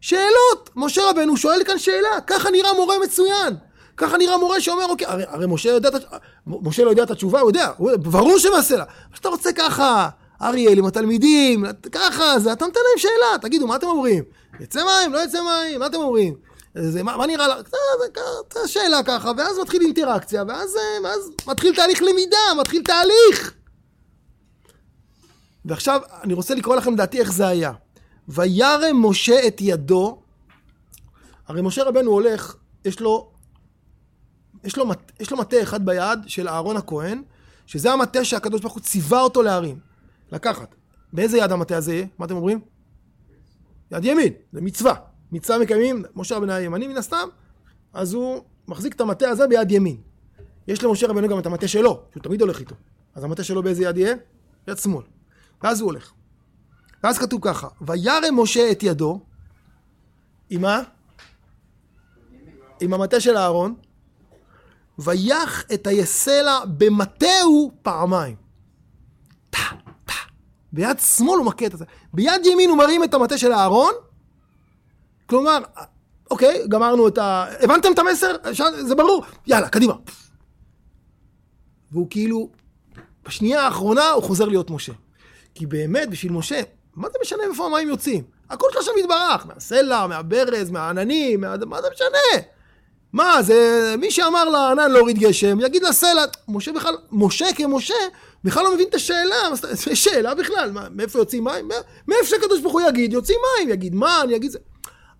[0.00, 0.70] שאלות.
[0.76, 2.20] משה רבנו שואל כאן שאלה.
[2.26, 3.56] ככה נראה מורה מצוין.
[4.00, 5.88] ככה נראה מורה שאומר, אוקיי, הרי, הרי משה, יודע,
[6.46, 8.84] משה לא יודע את התשובה, הוא יודע, הוא, ברור שמסלע.
[8.84, 10.08] אבל שאתה רוצה ככה,
[10.42, 14.24] אריאל עם התלמידים, ככה, זה, אתה נותן להם שאלה, תגידו, מה אתם אומרים?
[14.60, 16.34] יצא מים, לא יצא מים, מה אתם אומרים?
[16.74, 17.66] זה, מה, מה נראה לך?
[18.52, 23.54] זה שאלה ככה, ואז מתחיל אינטראקציה, ואז, ואז מתחיל תהליך למידה, מתחיל תהליך.
[25.64, 27.72] ועכשיו, אני רוצה לקרוא לכם דעתי איך זה היה.
[28.28, 30.18] וירם משה את ידו,
[31.48, 33.29] הרי משה רבנו הולך, יש לו,
[34.64, 37.22] יש לו, יש לו מטה אחד ביד של אהרון הכהן,
[37.66, 39.78] שזה המטה שהקדוש ברוך הוא ציווה אותו להרים.
[40.32, 40.74] לקחת.
[41.12, 42.06] באיזה יד המטה הזה יהיה?
[42.18, 42.60] מה אתם אומרים?
[43.92, 44.94] יד ימין, זה מצווה.
[45.32, 47.28] מצווה מקיימים, משה רבנו הימני מן הסתם,
[47.92, 49.96] אז הוא מחזיק את המטה הזה ביד ימין.
[50.68, 52.74] יש למשה רבנו גם את המטה שלו, שהוא תמיד הולך איתו.
[53.14, 54.14] אז המטה שלו באיזה יד יהיה?
[54.68, 55.04] יד שמאל.
[55.62, 56.12] ואז הוא הולך.
[57.04, 59.20] ואז כתוב ככה, וירם משה את ידו,
[60.50, 60.82] עם מה?
[62.80, 63.74] עם המטה של אהרון,
[65.00, 68.36] ויח את היסלע במטהו פעמיים.
[69.50, 69.58] טה,
[70.04, 70.12] טה.
[70.72, 71.84] ביד שמאל הוא מכה את זה.
[72.14, 73.92] ביד ימין הוא מרים את המטה של אהרון,
[75.26, 75.58] כלומר,
[76.30, 77.46] אוקיי, גמרנו את ה...
[77.60, 78.34] הבנתם את המסר?
[78.80, 79.24] זה ברור?
[79.46, 79.94] יאללה, קדימה.
[81.92, 82.50] והוא כאילו,
[83.24, 84.92] בשנייה האחרונה הוא חוזר להיות משה.
[85.54, 86.60] כי באמת, בשביל משה,
[86.94, 88.24] מה זה משנה איפה המים יוצאים?
[88.50, 92.42] הכל שלך שם יתברך, מהסלע, מהברז, מהעננים, מה, מה זה משנה?
[93.12, 97.94] מה, זה מי שאמר לענן להוריד גשם, יגיד לסלע, משה בכלל, משה כמשה,
[98.44, 101.68] בכלל לא מבין את השאלה, זה שאלה בכלל, מה, מאיפה יוצאים מים?
[102.08, 104.58] מאיפה שהקדוש ברוך הוא יגיד, יוצאים מים, יגיד מה, אני אגיד זה.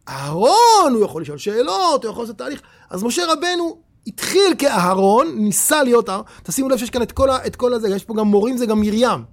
[0.09, 2.61] אהרון, הוא יכול לשאול שאלות, הוא יכול לעשות תהליך.
[2.91, 6.25] אז משה רבנו התחיל כאהרון, ניסה להיות אהרון.
[6.43, 8.67] תשימו לב שיש כאן את כל, ה, את כל הזה, יש פה גם מורים, זה
[8.67, 9.25] גם מרים.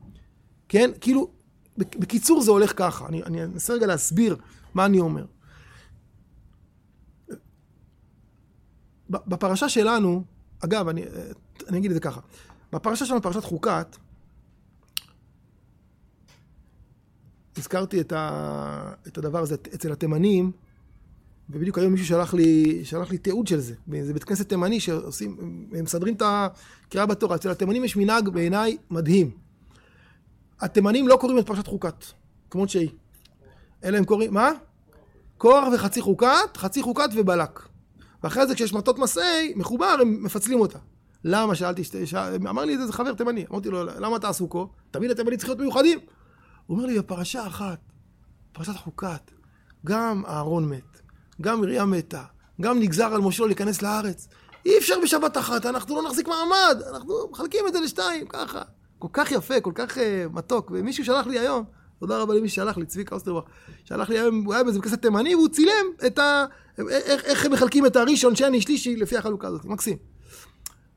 [0.70, 0.92] כן?
[1.02, 1.28] כאילו,
[1.78, 3.06] בקיצור זה הולך ככה.
[3.08, 4.36] אני אנסה רגע להסביר
[4.74, 5.24] מה אני אומר.
[9.10, 10.24] בפרשה שלנו,
[10.60, 11.04] אגב, אני,
[11.68, 12.22] אני אגיד את זה ככה.
[12.74, 13.98] בפרשה שלנו, פרשת חוקת,
[17.58, 20.52] הזכרתי את, ה, את הדבר הזה אצל התימנים,
[21.50, 23.76] ובדיוק היום מישהו שלח לי, שלח לי תיעוד של זה.
[24.02, 25.38] זה בית כנסת תימני שעושים,
[25.74, 27.36] הם מסדרים את הקריאה בתורה.
[27.36, 29.32] אצל התימנים יש מנהג בעיניי מדהים.
[30.60, 32.06] התימנים לא קוראים את פרשת חוקת,
[32.50, 32.90] כמות שהיא.
[33.84, 34.52] אלא הם קוראים, מה?
[35.38, 37.60] קורח וחצי חוקת, חצי חוקת ובלק.
[38.24, 40.80] ואחרי זה כשיש מטות מסעי, מחובר, הם מפצלים אותה.
[41.24, 41.56] למה?
[41.56, 42.36] שאלתי, שאל...
[42.50, 44.70] אמר לי איזה חבר תימני, אמרתי לו, למה אתה עסוקו?
[44.92, 46.00] תמיד התימנים צריכים להיות מיוחדים.
[46.66, 47.80] הוא אומר לי, בפרשה אחת,
[48.52, 49.32] פרשת חוקת,
[49.86, 51.02] גם אהרון מת,
[51.42, 52.24] גם מרים מתה,
[52.62, 54.28] גם נגזר על משה להיכנס לארץ.
[54.66, 58.62] אי אפשר בשבת אחת, אנחנו לא נחזיק מעמד, אנחנו מחלקים את זה לשתיים, ככה.
[59.00, 60.00] כל כך יפה, כל כך uh,
[60.34, 60.72] מתוק.
[60.74, 61.64] ומישהו שלח לי היום,
[62.00, 63.44] תודה רבה למי ששלח לי, צביקה אוסטרבך,
[63.84, 66.46] שלח לי היום, הוא היה באיזה כסף תימני, והוא צילם את ה...
[66.80, 69.66] איך, איך הם מחלקים את הראשון, שני, שלישי, לפי החלוקה הזאת.
[69.66, 69.98] מקסים.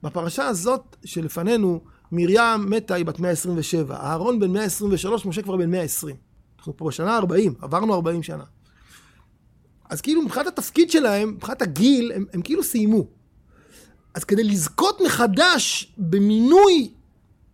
[0.03, 1.81] בפרשה הזאת שלפנינו,
[2.12, 6.16] מרים מתה, היא בת 127, אהרון בן 123, משה כבר בן 120.
[6.59, 8.45] אנחנו פה בשנה 40, עברנו 40 שנה.
[9.90, 13.07] אז כאילו מבחינת התפקיד שלהם, מבחינת הגיל, הם, הם כאילו סיימו.
[14.14, 16.90] אז כדי לזכות מחדש במינוי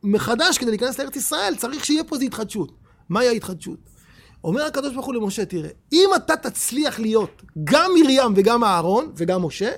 [0.02, 2.72] מחדש כדי להיכנס לארץ ישראל, צריך שיהיה פה איזו התחדשות.
[3.08, 3.78] מהי ההתחדשות?
[4.46, 9.44] אומר הקדוש ברוך הוא למשה, תראה, אם אתה תצליח להיות גם מרים וגם אהרון וגם
[9.44, 9.70] משה,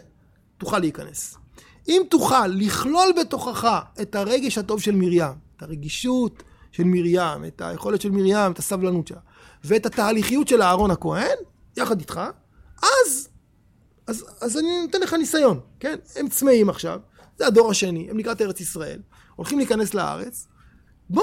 [0.59, 1.37] תוכל להיכנס.
[1.89, 8.01] אם תוכל לכלול בתוכך את הרגש הטוב של מרים, את הרגישות של מרים, את היכולת
[8.01, 9.19] של מרים, את הסבלנות שלה,
[9.65, 11.37] ואת התהליכיות של אהרון הכהן,
[11.77, 12.21] יחד איתך,
[12.83, 13.29] אז,
[14.07, 15.97] אז, אז אני נותן לך ניסיון, כן?
[16.17, 17.01] הם צמאים עכשיו,
[17.39, 19.01] זה הדור השני, הם לקראת ארץ ישראל,
[19.37, 20.47] הולכים להיכנס לארץ,
[21.11, 21.23] בוא,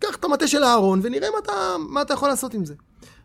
[0.00, 2.74] קח את המטה של אהרון ונראה מה אתה, מה אתה יכול לעשות עם זה.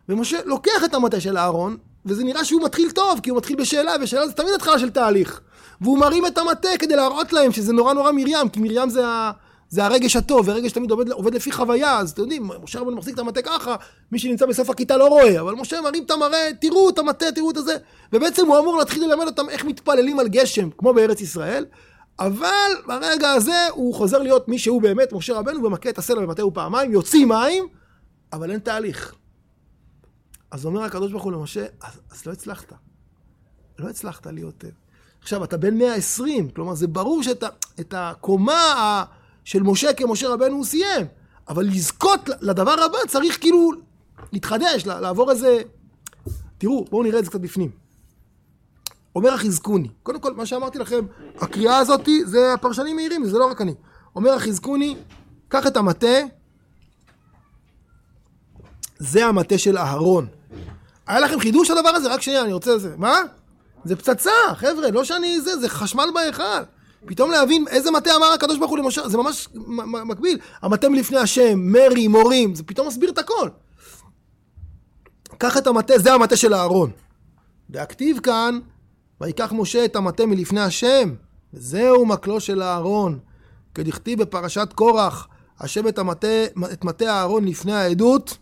[0.08, 3.92] ומשה לוקח את המטה של אהרון, וזה נראה שהוא מתחיל טוב, כי הוא מתחיל בשאלה,
[4.00, 5.40] ושאלה זה תמיד התחלה של תהליך.
[5.80, 9.30] והוא מרים את המטה כדי להראות להם שזה נורא נורא מרים, כי מרים זה, ה,
[9.68, 13.14] זה הרגש הטוב, ורגש תמיד עובד, עובד לפי חוויה, אז אתם יודעים, משה רבנו מחזיק
[13.14, 13.76] את המטה ככה,
[14.12, 17.50] מי שנמצא בסוף הכיתה לא רואה, אבל משה מרים את המראה, תראו את המטה, תראו
[17.50, 17.76] את הזה,
[18.12, 21.64] ובעצם הוא אמור להתחיל ללמד אותם איך מתפללים על גשם, כמו בארץ ישראל,
[22.18, 26.54] אבל ברגע הזה הוא חוזר להיות מי שהוא באמת, משה רבנו, ומכה את הסלע במטהו
[26.54, 27.64] פעמיים, יוציא מים,
[28.32, 29.14] אבל אין תהליך.
[30.50, 32.72] אז אומר הקדוש ברוך הוא למשה, אז, אז לא הצלחת.
[33.78, 34.64] לא הצלחת להיות...
[35.22, 39.04] עכשיו, אתה בן 120, כלומר, זה ברור שאת הקומה
[39.44, 41.06] של משה כמשה רבנו הוא סיים.
[41.48, 43.72] אבל לזכות לדבר הבא צריך כאילו
[44.32, 45.58] להתחדש, לעבור איזה...
[46.58, 47.85] תראו, בואו נראה את זה קצת בפנים.
[49.16, 51.06] אומר החזקוני, קודם כל, מה שאמרתי לכם,
[51.40, 53.74] הקריאה הזאת זה הפרשנים מהירים, זה לא רק אני.
[54.16, 54.96] אומר החזקוני,
[55.48, 56.16] קח את המטה,
[58.98, 60.26] זה המטה של אהרון.
[61.06, 62.08] היה לכם חידוש הדבר הזה?
[62.08, 62.94] רק שנייה, אני רוצה זה.
[62.96, 63.18] מה?
[63.84, 66.62] זה פצצה, חבר'ה, לא שאני זה, זה חשמל בהיכל.
[67.06, 69.48] פתאום להבין איזה מטה אמר הקדוש ברוך הוא למשה, זה ממש
[69.84, 70.38] מקביל.
[70.62, 73.48] המטה מלפני השם, מרי, מורים, זה פתאום מסביר את הכל.
[75.38, 76.90] קח את המטה, זה המטה של אהרון.
[77.70, 78.58] והכתיב כאן,
[79.20, 81.14] ויקח משה את המטה מלפני השם,
[81.54, 83.18] וזהו מקלו של אהרון.
[83.74, 85.28] כדכתיב בפרשת קורח,
[85.60, 88.38] השם את המטה, את מטה אהרון לפני העדות,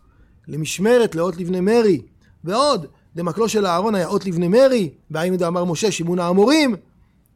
[0.49, 2.03] למשמרת, לאות לבני מרי.
[2.45, 6.77] ועוד, למקלו של אהרון היה אות לבני מרי, והיינו דאמר משה שימון האמורים.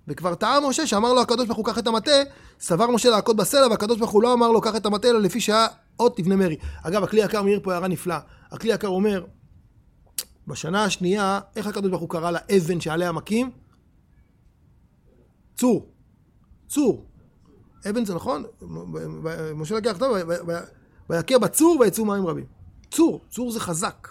[0.08, 2.22] וכבר טעה משה שאמר לו הקדוש ברוך הוא קח את המטה,
[2.60, 5.40] סבר משה להכות בסלע, והקדוש ברוך הוא לא אמר לו קח את המטה, אלא לפי
[5.40, 5.66] שהיה
[6.00, 6.56] אות לבני מרי.
[6.82, 8.18] אגב, הכלי יקר מעיר פה הערה נפלאה.
[8.52, 9.24] הכלי יקר אומר,
[10.48, 13.50] בשנה השנייה, איך הקדוש ברוך הוא קרא לאבן שעליה מכים?
[15.56, 15.92] צור.
[16.68, 17.06] צור.
[17.90, 18.44] אבן זה נכון?
[19.54, 20.06] משה לקח כתב,
[21.10, 22.46] ויכיר בצור ויצאו מים רבים.
[22.90, 24.08] צור, צור זה חזק.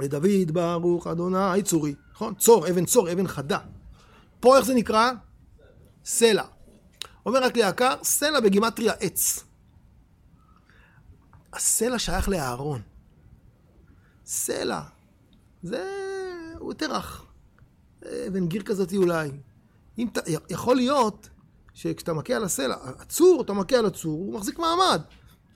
[0.00, 2.34] לדוד ברוך אדוני צורי, נכון?
[2.34, 3.58] צור, אבן צור, אבן חדה.
[4.40, 5.10] פה איך זה נקרא?
[6.04, 6.44] סלע.
[7.26, 9.44] אומר רק ליקר, סלע בגימטריה עץ.
[11.52, 12.89] הסלע שייך לאהרון.
[14.30, 14.80] סלע.
[15.62, 15.84] זה...
[16.58, 17.24] הוא יותר רך.
[18.02, 19.30] אבן גיר כזאתי אולי.
[19.98, 20.18] אם ת...
[20.50, 21.28] יכול להיות
[21.74, 25.02] שכשאתה מכה על הסלע, הצור, אתה מכה על הצור, הוא מחזיק מעמד.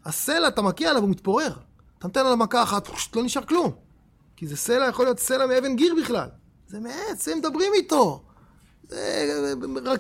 [0.05, 1.53] הסלע, אתה מכה עליו, הוא מתפורר.
[1.99, 3.73] אתה נותן עליו מכה אחת, לא נשאר כלום.
[4.37, 6.29] כי זה סלע, יכול להיות סלע מאבן גיר בכלל.
[6.67, 8.25] זה מעץ, הם מדברים איתו.
[8.89, 9.55] זה...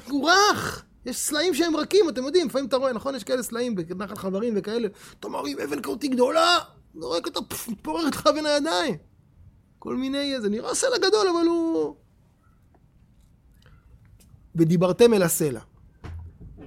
[0.08, 0.84] הוא רך.
[1.06, 3.14] יש סלעים שהם רכים, אתם יודעים, לפעמים אתה רואה, נכון?
[3.14, 4.88] יש כאלה סלעים בנחל חברים וכאלה.
[5.20, 6.58] אתה אומר, אם אבן כזאתי גדולה,
[7.00, 8.96] זורק אותה, מתפוררת לך בין הידיים.
[9.78, 11.94] כל מיני, זה נראה סלע גדול, אבל הוא...
[14.54, 15.60] ודיברתם אל הסלע.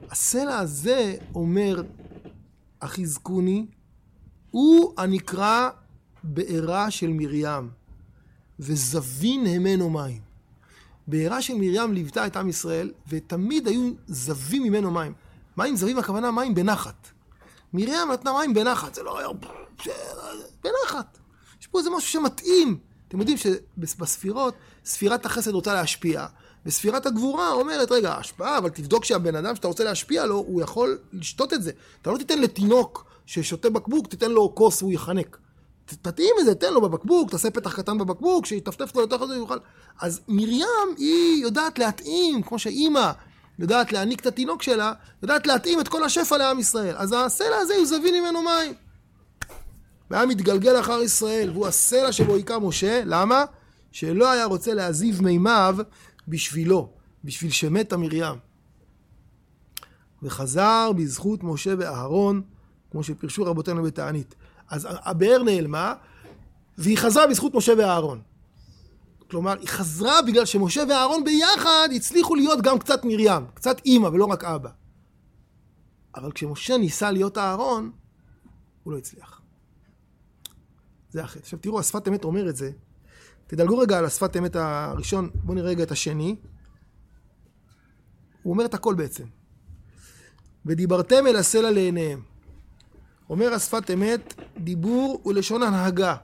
[0.10, 1.82] הסלע הזה, אומר
[2.82, 3.66] החזקוני,
[4.52, 5.70] הוא הנקרא
[6.24, 7.70] בעירה של מרים,
[8.60, 10.22] וזבין ממנו מים.
[11.08, 15.14] בעירה של מרים ליוותה את עם ישראל, ותמיד היו זבים ממנו מים.
[15.58, 17.08] מים זבים, הכוונה מים בנחת.
[17.74, 19.28] מרים נתנה מים בנחת, זה לא היה...
[20.64, 21.18] בנחת.
[21.62, 22.78] יש פה איזה משהו שמתאים.
[23.08, 24.54] אתם יודעים שבספירות,
[24.86, 26.26] ספירת החסד רוצה להשפיע,
[26.66, 31.00] וספירת הגבורה אומרת, רגע, השפעה, אבל תבדוק שהבן אדם שאתה רוצה להשפיע לו, הוא יכול
[31.14, 31.72] לשתות את זה.
[32.02, 35.38] אתה לא תיתן לתינוק ששותה בקבוק, תיתן לו כוס והוא יחנק.
[35.86, 39.58] תתאים את זה, תן לו בבקבוק, תעשה פתח קטן בבקבוק, שיטפטף לו לתוך זה ויוכל.
[40.00, 43.12] אז מרים היא יודעת להתאים, כמו שאימא
[43.60, 44.94] יודעת להעניק את התינוק שלה,
[45.24, 46.96] יודעת להתאים את כל השפע לעם ישראל.
[46.98, 48.74] אז הסלע הזה הוא זבין ממנו מים.
[50.12, 53.46] והיה מתגלגל אחר ישראל, והוא הסלע שבו היכה משה, למה?
[53.92, 55.78] שלא היה רוצה להזיב מימיו
[56.28, 56.90] בשבילו,
[57.24, 58.36] בשביל שמתה מרים.
[60.24, 62.42] וחזר בזכות משה ואהרון,
[62.92, 64.36] כמו שפירשו רבותינו בתענית.
[64.70, 65.94] אז הבאר נעלמה,
[66.78, 68.22] והיא חזרה בזכות משה ואהרון.
[69.30, 74.26] כלומר, היא חזרה בגלל שמשה ואהרון ביחד הצליחו להיות גם קצת מרים, קצת אימא ולא
[74.26, 74.70] רק אבא.
[76.16, 77.92] אבל כשמשה ניסה להיות אהרון,
[78.84, 79.42] הוא לא הצליח.
[81.10, 81.40] זה החטא.
[81.40, 82.72] עכשיו תראו, השפת אמת אומר את זה.
[83.48, 86.36] תדלגו רגע על השפת אמת הראשון, בואו נראה רגע את השני.
[88.44, 89.26] הוא אומר את הכל בעצם.
[90.66, 92.22] ודיברתם אל הסלע לעיניהם.
[93.30, 96.16] אומר השפת אמת, דיבור ולשון הנהגה,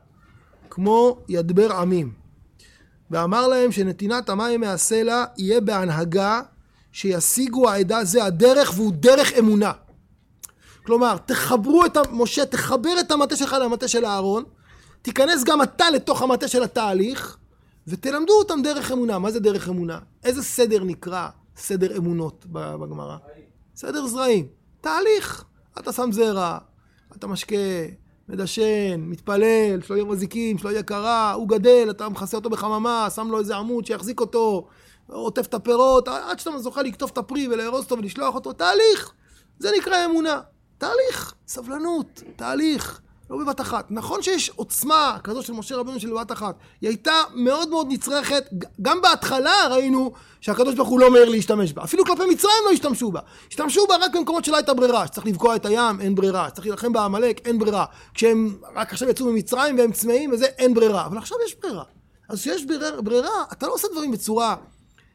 [0.69, 2.22] כמו ידבר עמים.
[3.11, 6.41] ואמר להם שנתינת המים מהסלע יהיה בהנהגה
[6.91, 9.71] שישיגו העדה זה הדרך והוא דרך אמונה.
[10.85, 14.43] כלומר, תחברו את משה, תחבר את המטה שלך למטה של אהרון,
[15.01, 17.37] תיכנס גם אתה לתוך המטה של התהליך,
[17.87, 19.19] ותלמדו אותם דרך אמונה.
[19.19, 19.99] מה זה דרך אמונה?
[20.23, 23.17] איזה סדר נקרא סדר אמונות בגמרא?
[23.75, 24.47] סדר זרעים.
[24.81, 25.43] תהליך.
[25.79, 26.57] אתה שם זרע,
[27.17, 27.55] אתה משקה,
[28.29, 33.27] מדשן, מתפלל, שלא יהיה מזיקים, שלא יהיה קרה, הוא גדל, אתה מכסה אותו בחממה, שם
[33.31, 34.67] לו איזה עמוד שיחזיק אותו,
[35.07, 39.13] עוטף את הפירות, עד שאתה זוכה לקטוף את הפרי ולארוז אותו ולשלוח אותו, תהליך.
[39.59, 40.41] זה נקרא אמונה.
[40.77, 43.01] תהליך, סבלנות, תהליך.
[43.29, 43.85] לא בבת אחת.
[43.89, 46.55] נכון שיש עוצמה כזו של משה רבנו של בבת אחת.
[46.81, 48.49] היא הייתה מאוד מאוד נצרכת,
[48.81, 50.11] גם בהתחלה ראינו
[50.41, 51.83] שהקדוש ברוך הוא לא מהר להשתמש בה.
[51.83, 53.19] אפילו כלפי מצרים לא השתמשו בה.
[53.49, 55.07] השתמשו בה רק במקומות שלא הייתה ברירה.
[55.07, 56.49] שצריך לבקוע את הים, אין ברירה.
[56.49, 57.85] שצריך להילחם בעמלק, אין ברירה.
[58.13, 61.05] כשהם רק עכשיו יצאו ממצרים והם צמאים וזה, אין ברירה.
[61.05, 61.83] אבל עכשיו יש ברירה.
[62.29, 64.55] אז כשיש ברירה, ברירה, אתה לא עושה דברים בצורה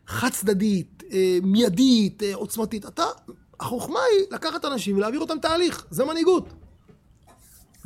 [0.07, 2.87] חד צדדית, אה, מיידית, אה, עוצמתית.
[2.87, 3.05] אתה
[3.61, 6.49] החוכמה היא לקחת אנשים ולהעביר אותם תהליך, זה מנהיגות.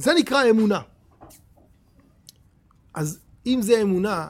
[0.02, 0.80] זה נקרא אמונה.
[2.94, 4.28] אז אם זה אמונה,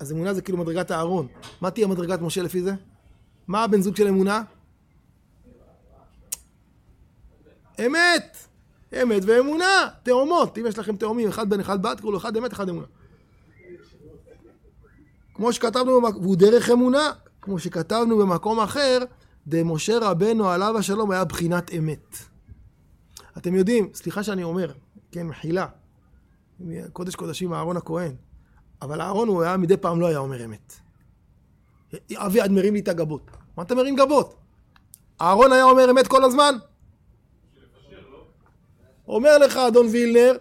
[0.00, 1.26] אז אמונה זה כאילו מדרגת הארון.
[1.60, 2.72] מה תהיה מדרגת משה לפי זה?
[3.48, 4.42] מה הבן זוג של אמונה?
[7.86, 8.36] אמת!
[9.02, 10.58] אמת ואמונה, תאומות.
[10.58, 12.86] אם יש לכם תאומים, אחד בן אחד בת, תקראו לו אחד אמת, אחד אמונה.
[15.34, 16.02] כמו שכתבנו.
[16.02, 17.12] והוא דרך אמונה,
[17.42, 18.98] כמו שכתבנו במקום אחר,
[19.46, 22.16] דמשה רבנו עליו השלום היה בחינת אמת.
[23.40, 24.72] אתם יודעים, סליחה שאני אומר,
[25.12, 25.66] כן, מחילה,
[26.92, 28.14] קודש קודשים אהרון הכהן,
[28.82, 30.74] אבל אהרון הוא היה מדי פעם לא היה אומר אמת.
[32.14, 33.30] אביעד מרים לי את הגבות.
[33.56, 34.34] מה אתה מרים גבות?
[35.20, 36.54] אהרון היה אומר אמת כל הזמן?
[39.08, 40.32] אומר לך אדון וילנר,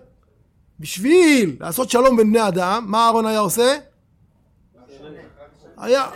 [0.80, 3.78] בשביל לעשות שלום בין בני אדם, מה אהרון היה עושה?
[5.78, 6.10] היה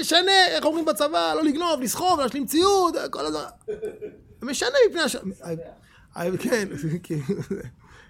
[0.00, 3.44] משנה, איך אומרים בצבא, לא לגנוב, לסחוב, להשלים ציוד, כל הזמן.
[4.42, 5.16] משנה מפני הש...
[6.38, 6.68] כן,
[7.02, 7.18] כן,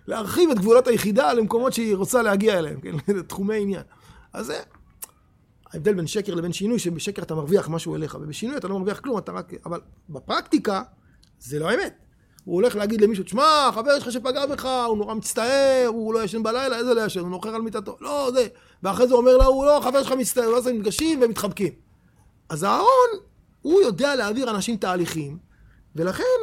[0.06, 3.82] להרחיב את גבולות היחידה למקומות שהיא רוצה להגיע אליהם, כן, לתחומי עניין.
[4.32, 4.60] אז זה
[5.72, 9.18] ההבדל בין שקר לבין שינוי, שבשקר אתה מרוויח משהו אליך, ובשינוי אתה לא מרוויח כלום,
[9.18, 9.52] אתה רק...
[9.66, 10.82] אבל בפרקטיקה,
[11.40, 11.94] זה לא אמת.
[12.44, 16.42] הוא הולך להגיד למישהו, תשמע, חבר שלך שפגע בך, הוא נורא מצטער, הוא לא ישן
[16.42, 18.46] בלילה, איזה לא ישן, הוא נוחר על מיטתו, לא, זה.
[18.82, 21.72] ואחרי זה אומר לו, לא, חבר שלך מצטער, ואז הם נפגשים ומתחבקים.
[22.48, 23.10] אז אהרון,
[23.62, 25.38] הוא יודע להעביר אנשים תהליכים,
[25.96, 26.40] ולכן,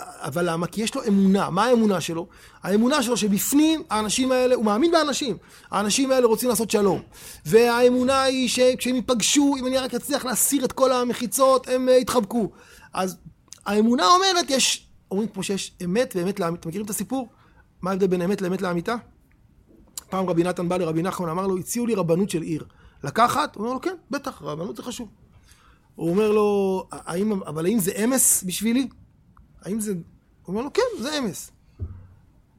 [0.00, 0.66] אבל למה?
[0.66, 1.50] כי יש לו אמונה.
[1.50, 2.26] מה האמונה שלו?
[2.62, 5.36] האמונה שלו שבפנים האנשים האלה, הוא מאמין באנשים.
[5.70, 7.02] האנשים האלה רוצים לעשות שלום.
[7.46, 12.50] והאמונה היא שכשהם ייפגשו, אם אני רק אצליח להסיר את כל המחיצות, הם יתחבקו.
[12.92, 13.16] אז
[13.66, 16.60] האמונה אומרת, יש אומרים כמו שיש אמת ואמת לאמיתה.
[16.60, 17.28] אתם מכירים את הסיפור?
[17.82, 18.96] מה ההבדל בין אמת לאמת לאמיתה?
[20.10, 22.64] פעם רבי נתן בא לרבי נחמן, אמר לו, הציעו לי רבנות של עיר.
[23.04, 23.56] לקחת?
[23.56, 25.08] הוא אומר לו, כן, בטח, רבנות זה חשוב.
[25.94, 28.88] הוא אומר לו, האם, אבל האם זה אמס בשבילי?
[29.66, 29.92] האם זה...
[29.92, 30.00] הוא
[30.48, 31.50] אומר לו, כן, זה אמס.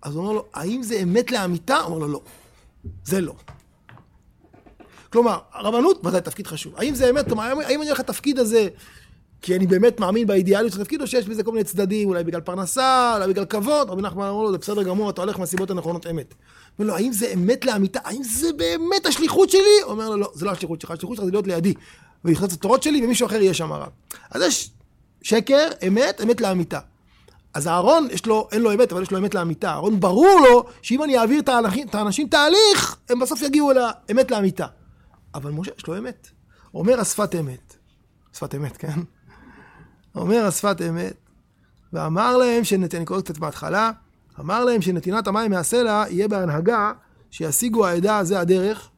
[0.01, 1.77] אז הוא אומר לו, האם זה אמת לאמיתה?
[1.77, 2.21] הוא אומר לו, לא.
[3.05, 3.33] זה לא.
[5.09, 6.73] כלומר, הרבנות, ודאי תפקיד חשוב.
[6.77, 7.25] האם זה אמת?
[7.25, 8.67] כלומר, האם אני הולך לתפקיד הזה
[9.41, 12.41] כי אני באמת מאמין באידיאליות של התפקיד, או שיש בזה כל מיני צדדים, אולי בגלל
[12.41, 16.07] פרנסה, אולי בגלל כבוד, רבי נחמן אמר לו, זה בסדר גמור, אתה הולך מהסיבות הנכונות
[16.07, 16.33] אמת.
[16.79, 17.99] אומר לו, האם זה אמת לאמיתה?
[18.03, 19.81] האם זה באמת השליחות שלי?
[19.83, 21.73] הוא אומר לו, לא, זה לא השליחות שלך, השליחות שלך זה להיות לידי.
[22.45, 23.89] את התורות שלי, ומישהו אחר יהיה שם הרב.
[24.31, 24.71] אז יש
[25.21, 26.79] שקר, אמת, אמת לאמיתה.
[27.57, 29.69] אז אהרון, יש לו, אין לו אמת, אבל יש לו אמת לאמיתה.
[29.69, 34.65] אהרון, ברור לו שאם אני אעביר את האנשים תהליך, הם בסוף יגיעו אל האמת לאמיתה.
[35.35, 36.27] אבל משה, יש לו אמת.
[36.73, 37.75] אומר השפת אמת.
[38.33, 38.99] שפת אמת, כן?
[40.15, 41.13] אומר השפת אמת,
[41.93, 42.95] ואמר להם, שנת...
[42.95, 43.91] אני קורא קצת בהתחלה,
[44.39, 46.91] אמר להם שנתינת המים מהסלע יהיה בהנהגה
[47.31, 48.89] שישיגו העדה הזה הדרך,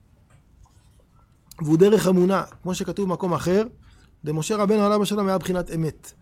[1.62, 3.64] והוא דרך אמונה, כמו שכתוב במקום אחר,
[4.24, 6.14] למשה רבנו עליו השלום היה בחינת אמת.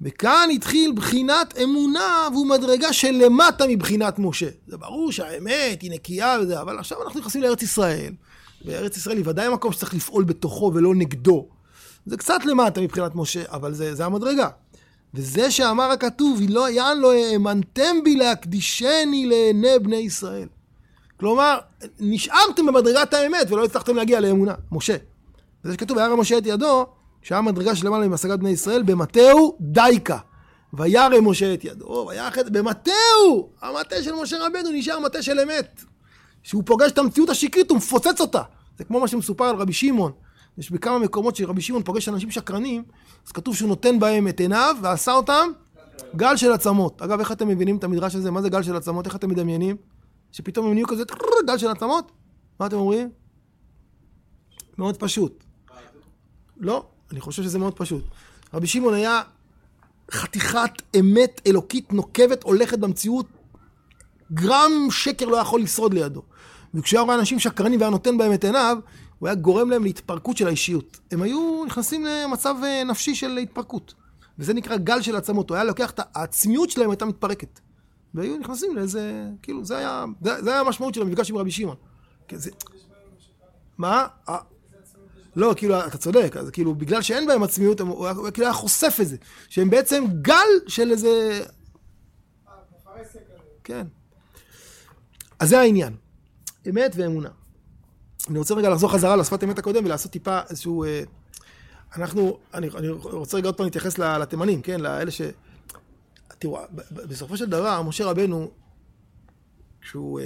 [0.00, 4.48] וכאן התחיל בחינת אמונה, והוא מדרגה של למטה מבחינת משה.
[4.66, 8.12] זה ברור שהאמת היא נקייה וזה, אבל עכשיו אנחנו נכנסים לארץ ישראל,
[8.64, 11.48] וארץ ישראל היא ודאי מקום שצריך לפעול בתוכו ולא נגדו.
[12.06, 14.48] זה קצת למטה מבחינת משה, אבל זה, זה המדרגה.
[15.14, 20.48] וזה שאמר הכתוב, לא יען לא האמנתם בי להקדישני לעיני בני ישראל.
[21.20, 21.58] כלומר,
[22.00, 24.54] נשארתם במדרגת האמת ולא הצלחתם להגיע לאמונה.
[24.72, 24.96] משה.
[25.64, 26.86] וזה שכתוב, וירא משה את ידו,
[27.26, 30.18] שהיה מדרגה שלמעלה עם בני ישראל, במטהו דייקה.
[30.74, 35.84] וירא משה את ידו, זה, במטהו, המטה של משה רבנו נשאר מטה של אמת.
[36.42, 38.42] שהוא פוגש את המציאות השקרית, הוא מפוצץ אותה.
[38.78, 40.12] זה כמו מה שמסופר על רבי שמעון,
[40.58, 42.84] יש בכמה מקומות שרבי שמעון פוגש אנשים שקרנים,
[43.26, 45.48] אז כתוב שהוא נותן בהם את עיניו ועשה אותם
[46.16, 47.02] גל של עצמות.
[47.02, 48.30] אגב, איך אתם מבינים את המדרש הזה?
[48.30, 49.06] מה זה גל של עצמות?
[49.06, 49.76] איך אתם מדמיינים?
[50.32, 51.02] שפתאום הם נהיו כזה
[51.46, 52.12] גל של עצמות?
[52.60, 53.10] מה אתם אומרים?
[54.78, 55.44] מאוד פשוט.
[56.56, 58.04] לא, אני חושב שזה מאוד פשוט.
[58.54, 59.22] רבי שמעון היה
[60.10, 63.26] חתיכת אמת אלוקית נוקבת, הולכת במציאות,
[64.32, 66.22] גרם שקר לא יכול לשרוד לידו.
[66.74, 68.78] וכשהוא רואה אנשים שקרנים והיה נותן בהם את עיניו,
[69.18, 71.00] הוא היה גורם להם להתפרקות של האישיות.
[71.10, 73.94] הם היו נכנסים למצב אה, נפשי של התפרקות.
[74.38, 75.50] וזה נקרא גל של עצמות.
[75.50, 77.60] הוא היה לוקח את העצמיות שלהם הייתה מתפרקת.
[78.14, 81.76] והיו נכנסים לאיזה, כאילו, זה היה, זה היה המשמעות של המפגש עם רבי שמעון.
[82.28, 82.50] כן, זה...
[83.78, 84.06] מה?
[85.36, 88.54] לא, כאילו, אתה צודק, אז כאילו, בגלל שאין בהם עצמיות, הוא היה, הוא כאילו היה
[88.54, 89.16] חושף את זה.
[89.48, 91.42] שהם בעצם גל של איזה...
[93.64, 93.86] כן.
[95.38, 95.96] אז זה העניין.
[96.68, 97.28] אמת ואמונה.
[98.30, 100.84] אני רוצה רגע לחזור חזרה לשפת אמת הקודם ולעשות טיפה איזשהו...
[100.84, 101.02] אה,
[101.96, 104.80] אנחנו, אני, אני רוצה רגע עוד פעם להתייחס לתימנים, כן?
[104.80, 105.20] לאלה ש...
[106.38, 106.58] תראו,
[106.90, 108.50] בסופו של דבר, משה רבנו,
[109.80, 110.24] כשהוא, אה,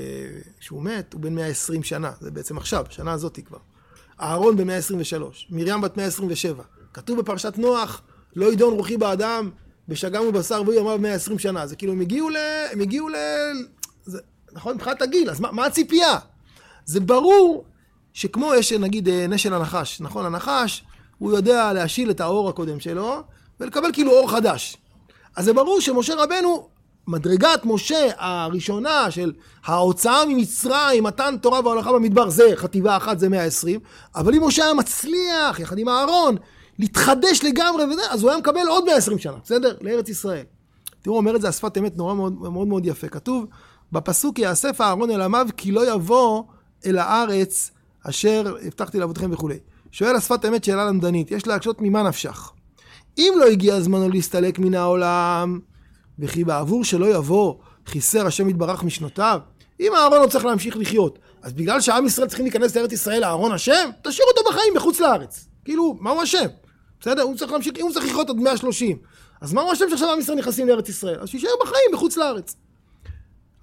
[0.60, 3.58] כשהוא מת, הוא בן 120 שנה, זה בעצם עכשיו, שנה הזאת כבר.
[4.20, 6.62] אהרון בן 123, מרים בת 127.
[6.94, 8.02] כתוב בפרשת נוח,
[8.36, 9.50] לא ידון רוחי באדם
[9.88, 11.66] בשגם ובשר והוא ימיו 120 שנה.
[11.66, 12.36] זה כאילו, הם הגיעו ל...
[12.72, 13.14] הם הגיעו ל...
[14.04, 14.18] זה,
[14.52, 14.74] נכון?
[14.74, 16.18] מבחינת הגיל, אז מה, מה הציפייה?
[16.84, 17.64] זה ברור
[18.12, 20.26] שכמו יש נגיד אה, נשל הנחש, נכון?
[20.26, 20.84] הנחש,
[21.18, 23.22] הוא יודע להשיל את האור הקודם שלו
[23.60, 24.76] ולקבל כאילו אור חדש.
[25.36, 26.68] אז זה ברור שמשה רבנו,
[27.08, 29.32] מדרגת משה הראשונה של
[29.64, 33.80] ההוצאה ממצרים, מתן תורה והולכה במדבר, זה חטיבה אחת, זה 120,
[34.14, 36.36] אבל אם משה היה מצליח, יחד עם אהרון,
[36.78, 39.76] להתחדש לגמרי וזה, אז הוא היה מקבל עוד 120 שנה, בסדר?
[39.80, 40.44] לארץ ישראל.
[41.02, 43.08] תראו, אומר את זה השפת אמת נורא מאוד מאוד, מאוד יפה.
[43.08, 43.46] כתוב
[43.92, 46.42] בפסוק, יאסף אהרון אל עמיו כי לא יבוא
[46.86, 47.70] אל הארץ
[48.08, 49.58] אשר הבטחתי לאבותיכם וכולי.
[49.92, 52.50] שואל השפת אמת שאלה למדנית, יש להקשות ממה נפשך?
[53.18, 55.60] אם לא הגיע זמנו להסתלק מן העולם,
[56.20, 57.54] וכי בעבור שלא יבוא
[57.86, 59.40] חיסר השם יתברך משנותיו,
[59.80, 63.52] אם אהרון לא צריך להמשיך לחיות, אז בגלל שעם ישראל צריכים להיכנס לארץ ישראל, אהרון
[63.52, 63.90] אשם?
[64.02, 65.48] תשאיר אותו בחיים מחוץ לארץ.
[65.64, 66.46] כאילו, מה הוא אשם?
[67.00, 67.22] בסדר?
[67.22, 68.98] הוא צריך להמשיך, אם הוא צריך לחיות עד 130.
[69.40, 71.20] אז מה הוא אשם שעכשיו עם ישראל נכנסים לארץ ישראל?
[71.20, 72.56] אז שישאר בחיים מחוץ לארץ.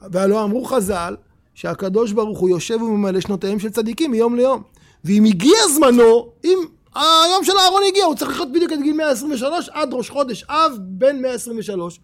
[0.01, 1.15] והלא אמרו חז"ל,
[1.53, 4.63] שהקדוש ברוך הוא יושב וממלא שנותיהם של צדיקים מיום ליום.
[5.05, 6.57] ואם הגיע זמנו, אם
[6.95, 10.77] היום של אהרון הגיע, הוא צריך לחיות בדיוק עד גיל 123, עד ראש חודש אב,
[10.79, 11.99] בן 123.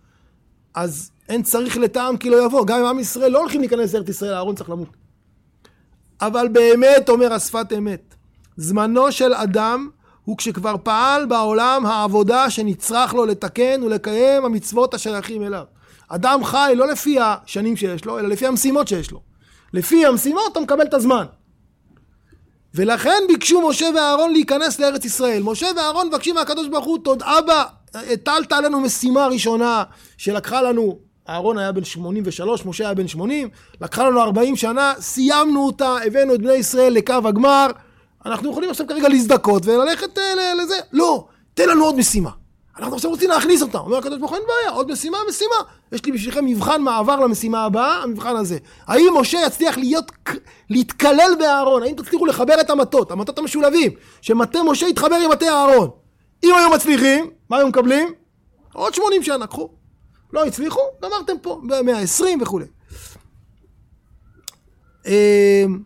[0.75, 2.65] אז אין צריך לטעם כי לא יבוא.
[2.65, 4.89] גם אם עם ישראל לא הולכים להיכנס לארץ ישראל, אהרון צריך למות.
[6.21, 8.15] אבל באמת, אומר השפת אמת,
[8.57, 9.89] זמנו של אדם
[10.25, 15.63] הוא כשכבר פעל בעולם העבודה שנצרך לו לתקן ולקיים המצוות השייכים אליו.
[16.07, 19.21] אדם חי לא לפי השנים שיש לו, אלא לפי המשימות שיש לו.
[19.73, 21.25] לפי המשימות אתה מקבל את הזמן.
[22.75, 25.43] ולכן ביקשו משה ואהרון להיכנס לארץ ישראל.
[25.43, 27.63] משה ואהרון מבקשים מהקדוש ברוך הוא, תוד אבא,
[27.95, 29.83] הטלת עלינו משימה ראשונה
[30.17, 30.97] שלקחה לנו,
[31.29, 33.49] אהרון היה בן 83, משה היה בן 80,
[33.81, 37.67] לקחה לנו 40 שנה, סיימנו אותה, הבאנו את בני ישראל לקו הגמר,
[38.25, 40.75] אנחנו יכולים עכשיו כרגע להזדכות וללכת אה, לזה.
[40.93, 42.29] לא, תן לנו עוד משימה.
[42.77, 43.77] אנחנו עכשיו רוצים להכניס אותה.
[43.77, 45.55] אומר הקדוש ברוך הוא, אין בעיה, עוד משימה, משימה.
[45.91, 48.57] יש לי בשבילכם מבחן מעבר למשימה הבאה, המבחן הזה.
[48.87, 50.11] האם משה יצליח להיות,
[50.69, 51.83] להתקלל באהרון?
[51.83, 53.91] האם תצליחו לחבר את המטות, המטות המשולבים,
[54.21, 55.89] שמטה משה יתחבר עם מטה אהרון?
[56.43, 58.13] אם היו מצליחים, מה היו מקבלים?
[58.73, 59.69] עוד 80 שנה, קחו.
[60.33, 62.65] לא הצליחו, גמרתם פה, ב-120 וכולי.
[65.05, 65.79] אמ,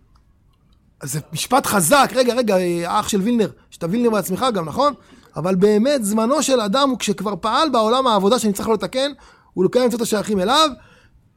[1.01, 2.55] אז זה משפט חזק, רגע, רגע,
[2.85, 4.93] האח של וילנר, שאתה וילנר בעצמך גם, נכון?
[5.35, 9.11] אבל באמת זמנו של אדם הוא כשכבר פעל בעולם העבודה שנצטרך לו לתקן,
[9.53, 10.69] הוא לקיים מצוות השייכים אליו.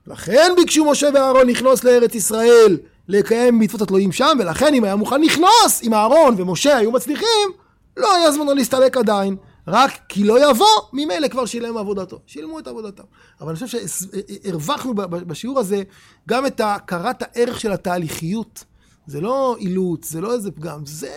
[0.06, 2.76] לכן ביקשו משה ואהרון לכנוס לארץ ישראל,
[3.08, 7.50] לקיים מצוות התלויים שם, ולכן אם היה מוכן לכנוס, אם אהרון ומשה היו מצליחים,
[8.00, 9.36] לא היה זמנו להסתלק עדיין.
[9.66, 12.18] רק כי לא יבוא, ממילא כבר שילם עבודתו.
[12.26, 13.02] שילמו את עבודתם.
[13.40, 15.82] אבל אני חושב שהרווחנו בשיעור הזה
[16.28, 18.64] גם את הכרת הערך של התהליכיות.
[19.06, 21.10] זה לא אילוץ, זה לא איזה פגם, זה,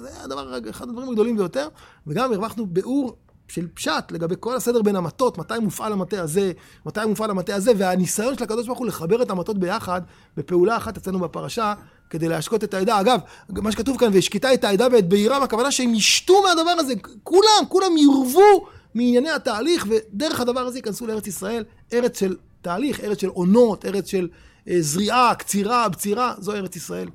[0.00, 1.68] זה הדבר, אחד הדברים הגדולים ביותר,
[2.06, 3.16] וגם הרווחנו ביאור
[3.48, 6.52] של פשט לגבי כל הסדר בין המטות, מתי מופעל המטה הזה,
[6.86, 10.02] מתי מופעל המטה הזה, והניסיון של הקדוש ברוך הוא לחבר את המטות ביחד
[10.36, 11.74] בפעולה אחת אצלנו בפרשה,
[12.10, 13.00] כדי להשקות את העדה.
[13.00, 17.64] אגב, מה שכתוב כאן, והשקטה את העדה ואת בעירם, הכוונה שהם ישתו מהדבר הזה, כולם,
[17.68, 23.28] כולם ירבו מענייני התהליך, ודרך הדבר הזה ייכנסו לארץ ישראל, ארץ של תהליך, ארץ של
[23.28, 24.28] עונות, ארץ של
[24.68, 27.08] אה, זריעה, קצירה, בצירה, זו ארץ ישראל.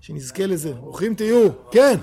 [0.00, 0.72] שנזכה לזה.
[0.72, 1.48] ברוכים תהיו.
[1.70, 1.98] כן.